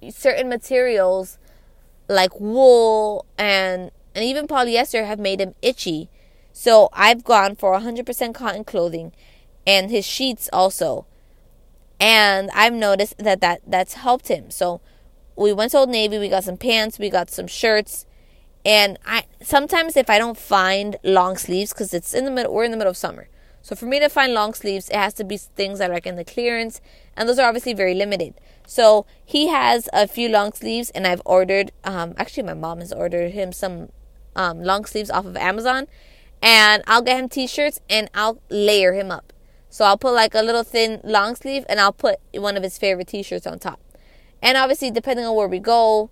certain 0.09 0.49
materials 0.49 1.37
like 2.07 2.39
wool 2.39 3.25
and 3.37 3.91
and 4.13 4.23
even 4.23 4.47
polyester 4.47 5.05
have 5.05 5.19
made 5.19 5.41
him 5.41 5.55
itchy. 5.61 6.09
So 6.53 6.87
I've 6.93 7.25
gone 7.25 7.55
for 7.55 7.77
100% 7.77 8.33
cotton 8.33 8.63
clothing 8.63 9.11
and 9.67 9.91
his 9.91 10.05
sheets 10.05 10.49
also. 10.53 11.05
And 11.99 12.49
I've 12.53 12.73
noticed 12.73 13.17
that, 13.17 13.41
that 13.41 13.61
that's 13.67 13.95
helped 13.95 14.29
him. 14.29 14.49
So 14.51 14.79
we 15.35 15.51
went 15.51 15.71
to 15.71 15.79
Old 15.79 15.89
Navy, 15.89 16.17
we 16.17 16.29
got 16.29 16.45
some 16.45 16.57
pants, 16.57 16.97
we 16.97 17.09
got 17.09 17.29
some 17.29 17.47
shirts, 17.47 18.05
and 18.65 18.97
I 19.05 19.25
sometimes 19.41 19.97
if 19.97 20.09
I 20.09 20.17
don't 20.17 20.37
find 20.37 20.95
long 21.03 21.35
sleeves 21.37 21.73
cuz 21.73 21.93
it's 21.93 22.13
in 22.13 22.25
the 22.25 22.31
middle 22.31 22.53
we're 22.53 22.63
in 22.63 22.71
the 22.71 22.77
middle 22.77 22.91
of 22.91 22.97
summer. 22.97 23.27
So 23.65 23.75
for 23.75 23.87
me 23.87 23.99
to 23.99 24.09
find 24.09 24.31
long 24.31 24.53
sleeves, 24.53 24.89
it 24.89 24.95
has 24.95 25.15
to 25.15 25.23
be 25.23 25.37
things 25.37 25.79
that 25.79 25.89
are 25.89 25.93
like 25.95 26.05
in 26.05 26.17
the 26.17 26.23
clearance, 26.23 26.81
and 27.17 27.27
those 27.27 27.39
are 27.39 27.47
obviously 27.47 27.73
very 27.73 27.95
limited. 27.95 28.35
So 28.67 29.07
he 29.25 29.47
has 29.47 29.89
a 29.91 30.07
few 30.07 30.29
long 30.29 30.53
sleeves, 30.53 30.91
and 30.91 31.07
I've 31.07 31.23
ordered. 31.25 31.71
Um, 31.83 32.13
actually, 32.15 32.43
my 32.43 32.53
mom 32.53 32.79
has 32.81 32.93
ordered 32.93 33.31
him 33.31 33.51
some 33.51 33.89
um, 34.35 34.61
long 34.61 34.85
sleeves 34.85 35.09
off 35.09 35.25
of 35.25 35.35
Amazon, 35.35 35.87
and 36.43 36.83
I'll 36.85 37.01
get 37.01 37.17
him 37.17 37.27
t-shirts 37.27 37.79
and 37.89 38.07
I'll 38.13 38.39
layer 38.49 38.93
him 38.93 39.09
up. 39.09 39.33
So 39.71 39.83
I'll 39.83 39.97
put 39.97 40.13
like 40.13 40.35
a 40.35 40.43
little 40.43 40.63
thin 40.63 41.01
long 41.03 41.35
sleeve, 41.35 41.65
and 41.67 41.79
I'll 41.79 41.91
put 41.91 42.19
one 42.35 42.57
of 42.57 42.61
his 42.61 42.77
favorite 42.77 43.07
t-shirts 43.07 43.47
on 43.47 43.57
top. 43.57 43.79
And 44.43 44.59
obviously, 44.59 44.91
depending 44.91 45.25
on 45.25 45.35
where 45.35 45.47
we 45.47 45.57
go, 45.57 46.11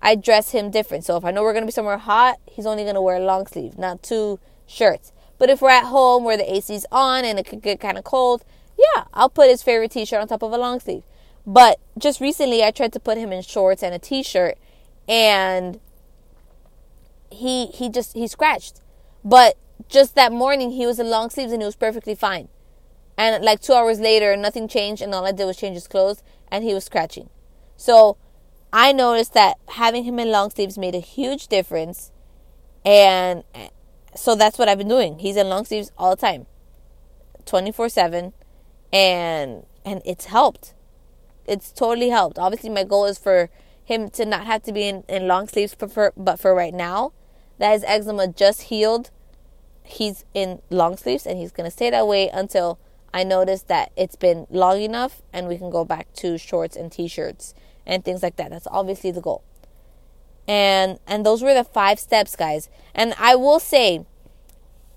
I 0.00 0.14
dress 0.14 0.52
him 0.52 0.70
different. 0.70 1.04
So 1.04 1.16
if 1.16 1.24
I 1.24 1.32
know 1.32 1.42
we're 1.42 1.52
gonna 1.52 1.66
be 1.66 1.72
somewhere 1.72 1.98
hot, 1.98 2.38
he's 2.46 2.64
only 2.64 2.84
gonna 2.84 3.02
wear 3.02 3.16
a 3.16 3.24
long 3.24 3.48
sleeve, 3.48 3.76
not 3.76 4.04
two 4.04 4.38
shirts. 4.68 5.12
But 5.42 5.50
if 5.50 5.60
we're 5.60 5.70
at 5.70 5.86
home 5.86 6.22
where 6.22 6.36
the 6.36 6.48
AC's 6.54 6.86
on 6.92 7.24
and 7.24 7.36
it 7.36 7.46
could 7.46 7.62
get 7.62 7.80
kind 7.80 7.98
of 7.98 8.04
cold, 8.04 8.44
yeah, 8.78 9.06
I'll 9.12 9.28
put 9.28 9.50
his 9.50 9.60
favorite 9.60 9.90
t 9.90 10.04
shirt 10.04 10.20
on 10.20 10.28
top 10.28 10.44
of 10.44 10.52
a 10.52 10.56
long 10.56 10.78
sleeve. 10.78 11.02
But 11.44 11.80
just 11.98 12.20
recently, 12.20 12.62
I 12.62 12.70
tried 12.70 12.92
to 12.92 13.00
put 13.00 13.18
him 13.18 13.32
in 13.32 13.42
shorts 13.42 13.82
and 13.82 13.92
a 13.92 13.98
t 13.98 14.22
shirt, 14.22 14.56
and 15.08 15.80
he 17.28 17.66
he 17.66 17.88
just 17.88 18.12
he 18.12 18.28
scratched. 18.28 18.82
But 19.24 19.58
just 19.88 20.14
that 20.14 20.30
morning, 20.30 20.70
he 20.70 20.86
was 20.86 21.00
in 21.00 21.10
long 21.10 21.28
sleeves 21.28 21.50
and 21.50 21.60
he 21.60 21.66
was 21.66 21.74
perfectly 21.74 22.14
fine. 22.14 22.46
And 23.18 23.44
like 23.44 23.58
two 23.58 23.72
hours 23.72 23.98
later, 23.98 24.36
nothing 24.36 24.68
changed, 24.68 25.02
and 25.02 25.12
all 25.12 25.26
I 25.26 25.32
did 25.32 25.46
was 25.46 25.56
change 25.56 25.74
his 25.74 25.88
clothes, 25.88 26.22
and 26.52 26.62
he 26.62 26.72
was 26.72 26.84
scratching. 26.84 27.30
So 27.76 28.16
I 28.72 28.92
noticed 28.92 29.34
that 29.34 29.58
having 29.70 30.04
him 30.04 30.20
in 30.20 30.30
long 30.30 30.50
sleeves 30.50 30.78
made 30.78 30.94
a 30.94 31.00
huge 31.00 31.48
difference. 31.48 32.12
And 32.84 33.42
so 34.14 34.34
that's 34.34 34.58
what 34.58 34.68
I've 34.68 34.78
been 34.78 34.88
doing. 34.88 35.18
He's 35.18 35.36
in 35.36 35.48
long 35.48 35.64
sleeves 35.64 35.90
all 35.96 36.10
the 36.10 36.20
time. 36.20 36.46
24/7 37.44 38.32
and 38.92 39.66
and 39.84 40.02
it's 40.04 40.26
helped. 40.26 40.74
It's 41.46 41.72
totally 41.72 42.10
helped. 42.10 42.38
Obviously 42.38 42.70
my 42.70 42.84
goal 42.84 43.06
is 43.06 43.18
for 43.18 43.50
him 43.84 44.10
to 44.10 44.24
not 44.24 44.46
have 44.46 44.62
to 44.62 44.72
be 44.72 44.84
in, 44.84 45.02
in 45.08 45.26
long 45.26 45.48
sleeves 45.48 45.74
for, 45.74 45.88
for, 45.88 46.12
but 46.16 46.38
for 46.38 46.54
right 46.54 46.72
now 46.72 47.12
that 47.58 47.72
his 47.72 47.84
eczema 47.84 48.28
just 48.28 48.62
healed 48.62 49.10
he's 49.84 50.24
in 50.34 50.60
long 50.70 50.96
sleeves 50.96 51.26
and 51.26 51.38
he's 51.38 51.52
going 51.52 51.66
to 51.66 51.70
stay 51.70 51.90
that 51.90 52.06
way 52.06 52.28
until 52.28 52.78
I 53.12 53.24
notice 53.24 53.62
that 53.62 53.92
it's 53.96 54.16
been 54.16 54.46
long 54.50 54.80
enough 54.80 55.22
and 55.32 55.48
we 55.48 55.58
can 55.58 55.70
go 55.70 55.84
back 55.84 56.12
to 56.14 56.38
shorts 56.38 56.76
and 56.76 56.90
t-shirts 56.90 57.54
and 57.86 58.04
things 58.04 58.22
like 58.22 58.36
that. 58.36 58.50
That's 58.50 58.66
obviously 58.70 59.10
the 59.10 59.20
goal. 59.20 59.42
And 60.48 60.98
and 61.06 61.24
those 61.24 61.42
were 61.42 61.54
the 61.54 61.64
five 61.64 61.98
steps, 61.98 62.36
guys. 62.36 62.68
And 62.94 63.14
I 63.18 63.36
will 63.36 63.60
say 63.60 64.04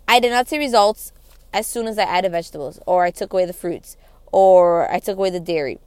I 0.07 0.19
did 0.19 0.31
not 0.31 0.47
see 0.47 0.57
results 0.57 1.11
as 1.53 1.67
soon 1.67 1.87
as 1.87 1.97
I 1.97 2.03
added 2.03 2.31
vegetables 2.31 2.79
or 2.85 3.03
I 3.03 3.11
took 3.11 3.31
away 3.31 3.45
the 3.45 3.53
fruits 3.53 3.95
or 4.31 4.91
I 4.91 4.99
took 4.99 5.17
away 5.17 5.29
the 5.29 5.39
dairy. 5.39 5.79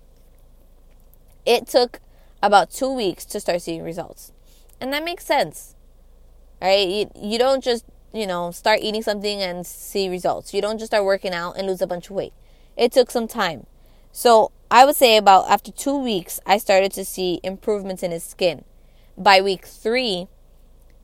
It 1.44 1.66
took 1.66 2.00
about 2.42 2.70
2 2.70 2.92
weeks 2.92 3.24
to 3.26 3.40
start 3.40 3.62
seeing 3.62 3.82
results. 3.82 4.32
And 4.80 4.92
that 4.92 5.04
makes 5.04 5.24
sense. 5.24 5.74
Right? 6.60 6.88
You, 6.88 7.10
you 7.14 7.38
don't 7.38 7.62
just, 7.62 7.84
you 8.12 8.26
know, 8.26 8.50
start 8.50 8.80
eating 8.82 9.02
something 9.02 9.42
and 9.42 9.66
see 9.66 10.08
results. 10.08 10.54
You 10.54 10.62
don't 10.62 10.78
just 10.78 10.90
start 10.90 11.04
working 11.04 11.32
out 11.32 11.56
and 11.56 11.66
lose 11.66 11.82
a 11.82 11.86
bunch 11.86 12.06
of 12.10 12.16
weight. 12.16 12.32
It 12.76 12.92
took 12.92 13.10
some 13.10 13.28
time. 13.28 13.66
So, 14.12 14.52
I 14.70 14.84
would 14.84 14.96
say 14.96 15.16
about 15.16 15.50
after 15.50 15.72
2 15.72 15.96
weeks 15.96 16.40
I 16.46 16.58
started 16.58 16.92
to 16.92 17.04
see 17.04 17.40
improvements 17.42 18.02
in 18.02 18.10
his 18.10 18.24
skin. 18.24 18.64
By 19.18 19.40
week 19.40 19.66
3, 19.66 20.28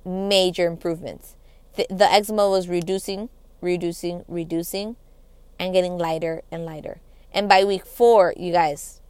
major 0.05 0.66
improvements. 0.66 1.35
The, 1.74 1.87
the 1.90 2.11
eczema 2.11 2.48
was 2.48 2.68
reducing, 2.68 3.29
reducing, 3.61 4.24
reducing 4.29 4.96
and 5.59 5.72
getting 5.72 5.98
lighter 5.98 6.42
and 6.50 6.64
lighter. 6.64 7.00
And 7.33 7.48
by 7.48 7.64
week 7.64 7.85
4, 7.85 8.35
you 8.37 8.53
guys, 8.53 9.00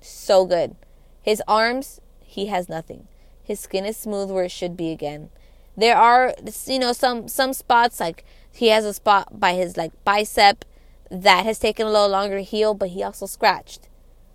so 0.00 0.46
good. 0.46 0.76
His 1.20 1.42
arms, 1.48 2.00
he 2.20 2.46
has 2.46 2.68
nothing. 2.68 3.08
His 3.42 3.60
skin 3.60 3.84
is 3.84 3.96
smooth 3.96 4.30
where 4.30 4.44
it 4.44 4.52
should 4.52 4.76
be 4.76 4.90
again. 4.92 5.30
There 5.76 5.96
are 5.96 6.34
you 6.66 6.78
know 6.78 6.92
some 6.92 7.28
some 7.28 7.52
spots 7.52 7.98
like 7.98 8.24
he 8.52 8.68
has 8.68 8.84
a 8.84 8.92
spot 8.92 9.40
by 9.40 9.54
his 9.54 9.76
like 9.76 9.92
bicep 10.04 10.64
that 11.10 11.44
has 11.44 11.58
taken 11.58 11.86
a 11.86 11.90
little 11.90 12.08
longer 12.08 12.36
to 12.36 12.42
heal, 12.42 12.74
but 12.74 12.90
he 12.90 13.02
also 13.02 13.26
scratched. 13.26 13.88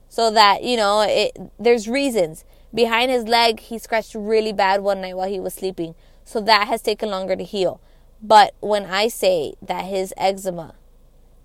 So 0.10 0.32
that, 0.32 0.64
you 0.64 0.78
know, 0.78 1.02
it 1.02 1.38
there's 1.60 1.88
reasons. 1.88 2.46
Behind 2.74 3.10
his 3.10 3.28
leg, 3.28 3.60
he 3.60 3.78
scratched 3.78 4.14
really 4.16 4.54
bad 4.54 4.82
one 4.82 5.02
night 5.02 5.16
while 5.16 5.30
he 5.30 5.40
was 5.40 5.54
sleeping. 5.54 5.96
So 6.24 6.42
that 6.42 6.68
has 6.68 6.82
taken 6.82 7.10
longer 7.10 7.36
to 7.36 7.44
heal. 7.44 7.80
But 8.22 8.54
when 8.60 8.86
I 8.86 9.08
say 9.08 9.54
that 9.62 9.86
his 9.86 10.14
eczema 10.18 10.76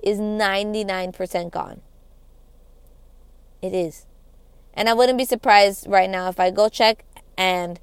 is 0.02 0.18
99% 0.18 1.50
gone, 1.50 1.80
it 3.60 3.72
is. 3.72 4.06
And 4.74 4.88
I 4.88 4.94
wouldn't 4.94 5.18
be 5.18 5.24
surprised 5.24 5.86
right 5.86 6.10
now 6.10 6.28
if 6.28 6.40
I 6.40 6.50
go 6.50 6.68
check 6.68 7.04
and 7.36 7.78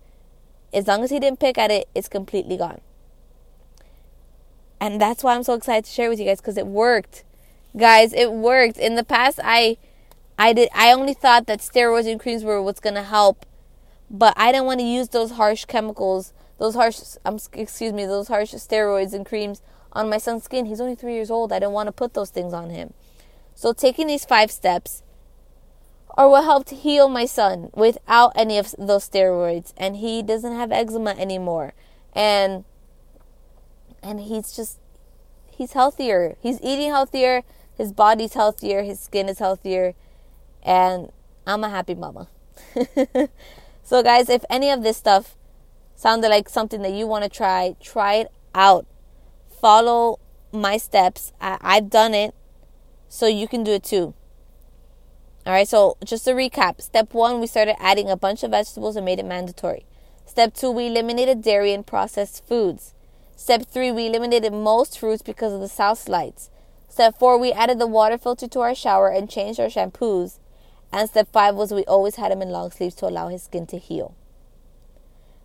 as 0.73 0.88
long 0.88 1.04
as 1.04 1.10
he 1.10 1.19
didn't 1.19 1.39
pick 1.39 1.58
at 1.58 1.71
it, 1.71 1.88
it's 1.95 2.10
completely 2.10 2.58
gone. 2.58 2.82
And 4.82 4.99
that's 4.99 5.23
why 5.23 5.36
I'm 5.36 5.43
so 5.43 5.54
excited 5.54 5.86
to 5.86 5.91
share 5.91 6.10
with 6.10 6.19
you 6.19 6.25
guys 6.25 6.41
because 6.41 6.58
it 6.58 6.67
worked. 6.67 7.23
Guys, 7.78 8.13
it 8.13 8.32
worked. 8.32 8.78
In 8.78 8.95
the 8.95 9.04
past 9.04 9.39
I 9.43 9.78
I 10.39 10.54
did 10.54 10.69
I 10.73 10.93
only 10.93 11.13
thought 11.13 11.47
that 11.47 11.60
steroids 11.60 12.10
and 12.10 12.17
creams 12.17 12.45
were 12.45 12.62
what's 12.63 12.80
to 12.80 13.04
help, 13.04 13.45
but 14.10 14.34
I 14.38 14.54
didn't 14.54 14.67
want 14.67 14.80
to 14.80 14.86
use 14.86 15.10
those 15.10 15.32
harsh 15.32 15.65
chemicals, 15.65 16.34
those 16.58 16.75
harsh 16.75 17.02
um, 17.25 17.38
excuse 17.52 17.91
me, 17.91 18.06
those 18.06 18.30
harsh 18.30 18.54
steroids 18.54 19.13
and 19.13 19.25
creams 19.25 19.62
on 19.91 20.10
my 20.10 20.17
son's 20.17 20.45
skin. 20.45 20.65
He's 20.65 20.80
only 20.80 20.95
3 20.95 21.13
years 21.13 21.30
old. 21.30 21.52
I 21.52 21.60
didn't 21.60 21.73
want 21.73 21.88
to 21.88 21.91
put 21.91 22.13
those 22.13 22.30
things 22.30 22.54
on 22.54 22.69
him. 22.69 22.93
So 23.54 23.73
taking 23.73 24.08
these 24.08 24.23
5 24.23 24.49
steps 24.49 25.04
are 26.15 26.30
what 26.30 26.45
helped 26.45 26.69
heal 26.69 27.10
my 27.10 27.25
son 27.25 27.69
without 27.75 28.32
any 28.34 28.58
of 28.58 28.73
those 28.78 29.10
steroids 29.10 29.73
and 29.75 29.97
he 29.97 30.23
doesn't 30.23 30.56
have 30.56 30.71
eczema 30.71 31.12
anymore 31.12 31.73
and 32.13 32.63
and 34.02 34.21
he's 34.21 34.52
just 34.52 34.80
he's 35.47 35.73
healthier 35.73 36.36
he's 36.41 36.60
eating 36.62 36.89
healthier 36.89 37.43
his 37.78 37.93
body's 37.93 38.34
healthier 38.34 38.84
his 38.84 38.99
skin 38.99 39.30
is 39.30 39.39
healthier 39.39 39.93
and 40.63 41.12
i'm 41.45 41.63
a 41.63 41.69
happy 41.69 41.95
mama 41.95 42.28
so 43.84 44.04
guys 44.04 44.30
if 44.30 44.43
any 44.50 44.69
of 44.69 44.84
this 44.84 44.98
stuff 44.98 45.36
sounded 45.95 46.30
like 46.30 46.50
something 46.50 46.82
that 46.82 46.93
you 46.93 47.08
want 47.08 47.24
to 47.24 47.30
try 47.30 47.76
try 47.82 48.15
it 48.15 48.28
out 48.54 48.86
follow 49.50 50.19
my 50.52 50.78
steps 50.78 51.34
I, 51.39 51.58
i've 51.62 51.89
done 51.89 52.13
it 52.13 52.34
so 53.08 53.28
you 53.28 53.48
can 53.48 53.63
do 53.63 53.72
it 53.72 53.84
too 53.84 54.13
all 55.50 55.54
right, 55.54 55.67
so 55.67 55.98
just 56.06 56.26
to 56.26 56.34
recap 56.34 56.80
step 56.80 57.13
one, 57.13 57.39
we 57.39 57.48
started 57.48 57.82
adding 57.82 58.08
a 58.08 58.15
bunch 58.15 58.43
of 58.43 58.52
vegetables 58.52 58.95
and 58.95 59.04
made 59.04 59.17
it 59.17 59.26
mandatory. 59.26 59.84
Step 60.26 60.54
two, 60.54 60.69
we 60.69 60.86
eliminated 60.86 61.41
dairy 61.41 61.74
and 61.74 61.88
processed 61.88 62.45
foods. 62.45 62.93
Step 63.36 63.65
three, 63.65 63.91
we 63.91 64.06
eliminated 64.06 64.54
most 64.54 65.00
fruits 65.00 65.24
because 65.24 65.52
of 65.52 65.60
the 65.60 65.65
salicylates. 65.65 66.50
Step 66.88 67.17
four, 67.17 67.39
we 67.39 67.52
added 67.52 67.80
the 67.80 67.88
water 67.88 68.17
filter 68.17 68.48
to 68.48 68.60
our 68.60 68.76
shower 68.76 69.10
and 69.10 69.28
changed 69.28 69.60
our 69.60 69.69
shampoos. 69.69 70.38
And 70.91 71.10
step 71.10 71.30
five 71.32 71.56
was 71.56 71.71
we 71.71 71.84
always 71.86 72.15
had 72.15 72.32
him 72.32 72.41
in 72.41 72.49
long 72.49 72.71
sleeves 72.71 72.95
to 72.95 73.08
allow 73.08 73.28
his 73.28 73.43
skin 73.43 73.67
to 73.67 73.78
heal. 73.78 74.15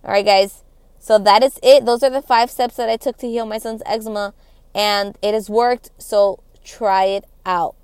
All 0.03 0.13
right, 0.13 0.25
guys. 0.25 0.63
So 0.99 1.19
that 1.19 1.43
is 1.43 1.59
it. 1.63 1.85
Those 1.85 2.03
are 2.03 2.11
the 2.11 2.23
five 2.23 2.51
steps 2.51 2.77
that 2.77 2.89
I 2.89 2.97
took 2.97 3.19
to 3.19 3.29
heal 3.29 3.45
my 3.45 3.59
son's 3.59 3.83
eczema, 3.85 4.33
and 4.75 5.19
it 5.21 5.35
has 5.35 5.51
worked. 5.51 5.91
So 5.99 6.43
try 6.65 7.05
it 7.05 7.25
out. 7.45 7.75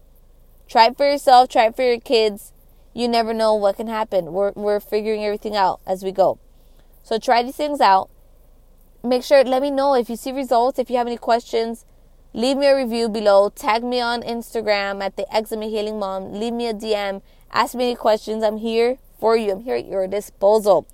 Try 0.69 0.87
it 0.87 0.97
for 0.97 1.05
yourself, 1.05 1.49
try 1.49 1.67
it 1.67 1.77
for 1.77 1.83
your 1.83 2.01
kids. 2.01 2.53
You 2.95 3.09
never 3.09 3.35
know 3.35 3.55
what 3.55 3.77
can 3.77 3.89
happen. 3.89 4.33
We're, 4.33 4.53
we're 4.53 4.81
figuring 4.81 5.25
everything 5.25 5.57
out 5.57 5.81
as 5.87 6.03
we 6.03 6.13
go. 6.13 6.39
So 7.03 7.19
try 7.19 7.43
these 7.43 7.57
things 7.57 7.81
out. 7.81 8.09
Make 9.03 9.25
sure, 9.25 9.43
let 9.45 9.63
me 9.63 9.71
know 9.71 9.95
if 9.95 10.09
you 10.09 10.17
see 10.17 10.33
results, 10.33 10.79
if 10.79 10.91
you 10.91 10.97
have 10.97 11.07
any 11.07 11.17
questions. 11.17 11.85
Leave 12.33 12.57
me 12.57 12.67
a 12.67 12.77
review 12.77 13.09
below. 13.09 13.51
Tag 13.51 13.83
me 13.83 14.01
on 14.01 14.23
Instagram 14.23 15.03
at 15.03 15.17
the 15.17 15.27
Eczema 15.35 15.67
Healing 15.67 15.99
Mom. 15.99 16.33
Leave 16.33 16.53
me 16.53 16.69
a 16.69 16.75
DM. 16.75 17.23
Ask 17.53 17.75
me 17.75 17.85
any 17.85 17.97
questions. 17.97 18.45
I'm 18.45 18.59
here 18.59 18.99
for 19.19 19.37
you. 19.37 19.53
I'm 19.53 19.61
here 19.61 19.77
at 19.77 19.87
your 19.87 20.07
disposal. 20.07 20.87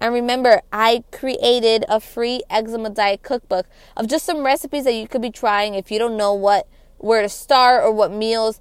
And 0.00 0.12
remember, 0.12 0.62
I 0.72 1.04
created 1.12 1.84
a 1.88 2.00
free 2.00 2.42
eczema 2.50 2.90
diet 2.90 3.22
cookbook 3.22 3.66
of 3.96 4.08
just 4.08 4.26
some 4.26 4.44
recipes 4.44 4.84
that 4.84 4.94
you 4.94 5.08
could 5.08 5.22
be 5.22 5.30
trying 5.30 5.74
if 5.74 5.90
you 5.90 5.98
don't 5.98 6.16
know 6.16 6.34
what 6.34 6.66
where 6.98 7.22
to 7.22 7.28
start 7.28 7.84
or 7.84 7.92
what 7.92 8.10
meals 8.10 8.60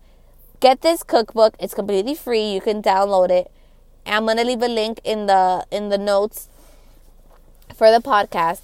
get 0.59 0.81
this 0.81 1.03
cookbook. 1.03 1.55
It's 1.59 1.73
completely 1.73 2.15
free. 2.15 2.53
You 2.53 2.61
can 2.61 2.81
download 2.81 3.29
it. 3.29 3.51
I'm 4.05 4.25
gonna 4.25 4.43
leave 4.43 4.61
a 4.61 4.67
link 4.67 4.99
in 5.03 5.25
the 5.25 5.65
in 5.71 5.89
the 5.89 5.97
notes 5.97 6.49
for 7.75 7.91
the 7.91 7.99
podcast. 7.99 8.61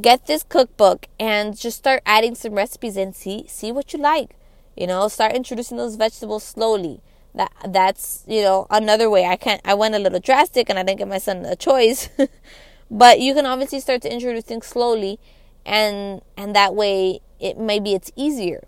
Get 0.00 0.26
this 0.26 0.42
cookbook 0.42 1.06
and 1.18 1.58
just 1.58 1.78
start 1.78 2.02
adding 2.06 2.34
some 2.34 2.54
recipes 2.54 2.96
and 2.96 3.14
see 3.14 3.46
see 3.48 3.72
what 3.72 3.92
you 3.92 3.98
like. 3.98 4.36
You 4.76 4.86
know, 4.86 5.08
start 5.08 5.32
introducing 5.32 5.76
those 5.76 5.96
vegetables 5.96 6.44
slowly. 6.44 7.00
That 7.34 7.52
that's 7.68 8.24
you 8.26 8.42
know 8.42 8.66
another 8.70 9.08
way. 9.10 9.24
I 9.26 9.36
can't. 9.36 9.60
I 9.64 9.74
went 9.74 9.94
a 9.94 9.98
little 9.98 10.20
drastic 10.20 10.68
and 10.68 10.78
I 10.78 10.82
didn't 10.82 10.98
give 10.98 11.08
my 11.08 11.18
son 11.18 11.44
a 11.44 11.56
choice, 11.56 12.08
but 12.90 13.20
you 13.20 13.34
can 13.34 13.46
obviously 13.46 13.80
start 13.80 14.02
to 14.02 14.12
introduce 14.12 14.44
things 14.44 14.66
slowly, 14.66 15.18
and 15.64 16.22
and 16.36 16.54
that 16.54 16.74
way 16.74 17.20
it 17.38 17.58
maybe 17.58 17.94
it's 17.94 18.10
easier. 18.16 18.66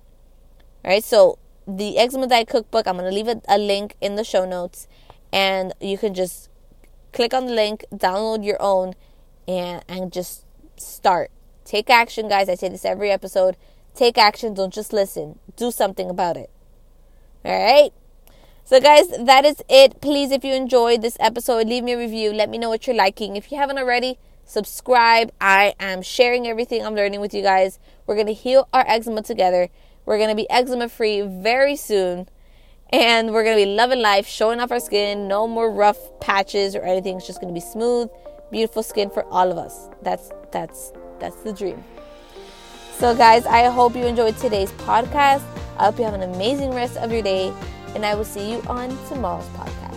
Right, 0.84 1.04
so 1.04 1.38
the 1.66 1.98
eczema 1.98 2.26
diet 2.26 2.48
cookbook 2.48 2.88
i'm 2.88 2.96
going 2.96 3.08
to 3.08 3.14
leave 3.14 3.28
a, 3.28 3.40
a 3.46 3.58
link 3.58 3.94
in 4.00 4.16
the 4.16 4.24
show 4.24 4.44
notes 4.44 4.88
and 5.30 5.72
you 5.80 5.96
can 5.96 6.14
just 6.14 6.48
click 7.12 7.32
on 7.32 7.46
the 7.46 7.52
link 7.52 7.84
download 7.92 8.44
your 8.44 8.60
own 8.60 8.94
and 9.46 9.84
and 9.88 10.12
just 10.12 10.44
start. 10.76 11.30
Take 11.64 11.90
action 11.90 12.28
guys. 12.28 12.48
I 12.48 12.54
say 12.54 12.68
this 12.68 12.84
every 12.84 13.10
episode. 13.10 13.56
Take 13.94 14.18
action. 14.18 14.54
Don't 14.54 14.72
just 14.72 14.92
listen. 14.92 15.38
Do 15.56 15.70
something 15.70 16.08
about 16.08 16.36
it. 16.36 16.50
All 17.44 17.52
right 17.52 17.92
so 18.70 18.80
guys 18.80 19.08
that 19.30 19.44
is 19.44 19.62
it 19.68 20.00
please 20.00 20.30
if 20.30 20.44
you 20.44 20.54
enjoyed 20.54 21.02
this 21.02 21.16
episode 21.18 21.66
leave 21.66 21.82
me 21.82 21.92
a 21.92 21.98
review 21.98 22.32
let 22.32 22.48
me 22.48 22.56
know 22.56 22.68
what 22.68 22.86
you're 22.86 22.96
liking 22.96 23.36
if 23.36 23.50
you 23.50 23.58
haven't 23.58 23.78
already 23.78 24.16
subscribe 24.44 25.32
i 25.40 25.74
am 25.80 26.02
sharing 26.02 26.46
everything 26.46 26.84
i'm 26.86 26.94
learning 26.94 27.20
with 27.20 27.34
you 27.34 27.42
guys 27.42 27.80
we're 28.06 28.14
going 28.14 28.26
to 28.26 28.40
heal 28.44 28.68
our 28.72 28.84
eczema 28.86 29.22
together 29.22 29.68
we're 30.10 30.18
going 30.18 30.30
to 30.30 30.34
be 30.34 30.48
eczema 30.50 30.88
free 30.88 31.20
very 31.20 31.76
soon. 31.76 32.28
And 32.92 33.32
we're 33.32 33.44
going 33.44 33.56
to 33.56 33.64
be 33.64 33.70
loving 33.76 34.00
life, 34.00 34.26
showing 34.26 34.58
off 34.58 34.72
our 34.72 34.80
skin. 34.80 35.28
No 35.28 35.46
more 35.46 35.70
rough 35.70 35.98
patches 36.20 36.74
or 36.74 36.82
anything. 36.82 37.16
It's 37.16 37.26
just 37.26 37.40
going 37.40 37.54
to 37.54 37.58
be 37.58 37.64
smooth, 37.64 38.08
beautiful 38.50 38.82
skin 38.82 39.10
for 39.10 39.24
all 39.26 39.52
of 39.52 39.58
us. 39.58 39.88
That's 40.02 40.30
that's 40.50 40.92
that's 41.20 41.36
the 41.44 41.52
dream. 41.52 41.84
So 42.98 43.14
guys, 43.14 43.46
I 43.46 43.70
hope 43.70 43.94
you 43.94 44.04
enjoyed 44.04 44.36
today's 44.38 44.72
podcast. 44.72 45.44
I 45.78 45.84
hope 45.84 45.98
you 45.98 46.04
have 46.04 46.14
an 46.14 46.22
amazing 46.22 46.72
rest 46.72 46.96
of 46.96 47.12
your 47.12 47.22
day, 47.22 47.52
and 47.94 48.04
I 48.06 48.14
will 48.14 48.24
see 48.24 48.52
you 48.52 48.62
on 48.68 48.88
tomorrow's 49.08 49.46
podcast. 49.48 49.89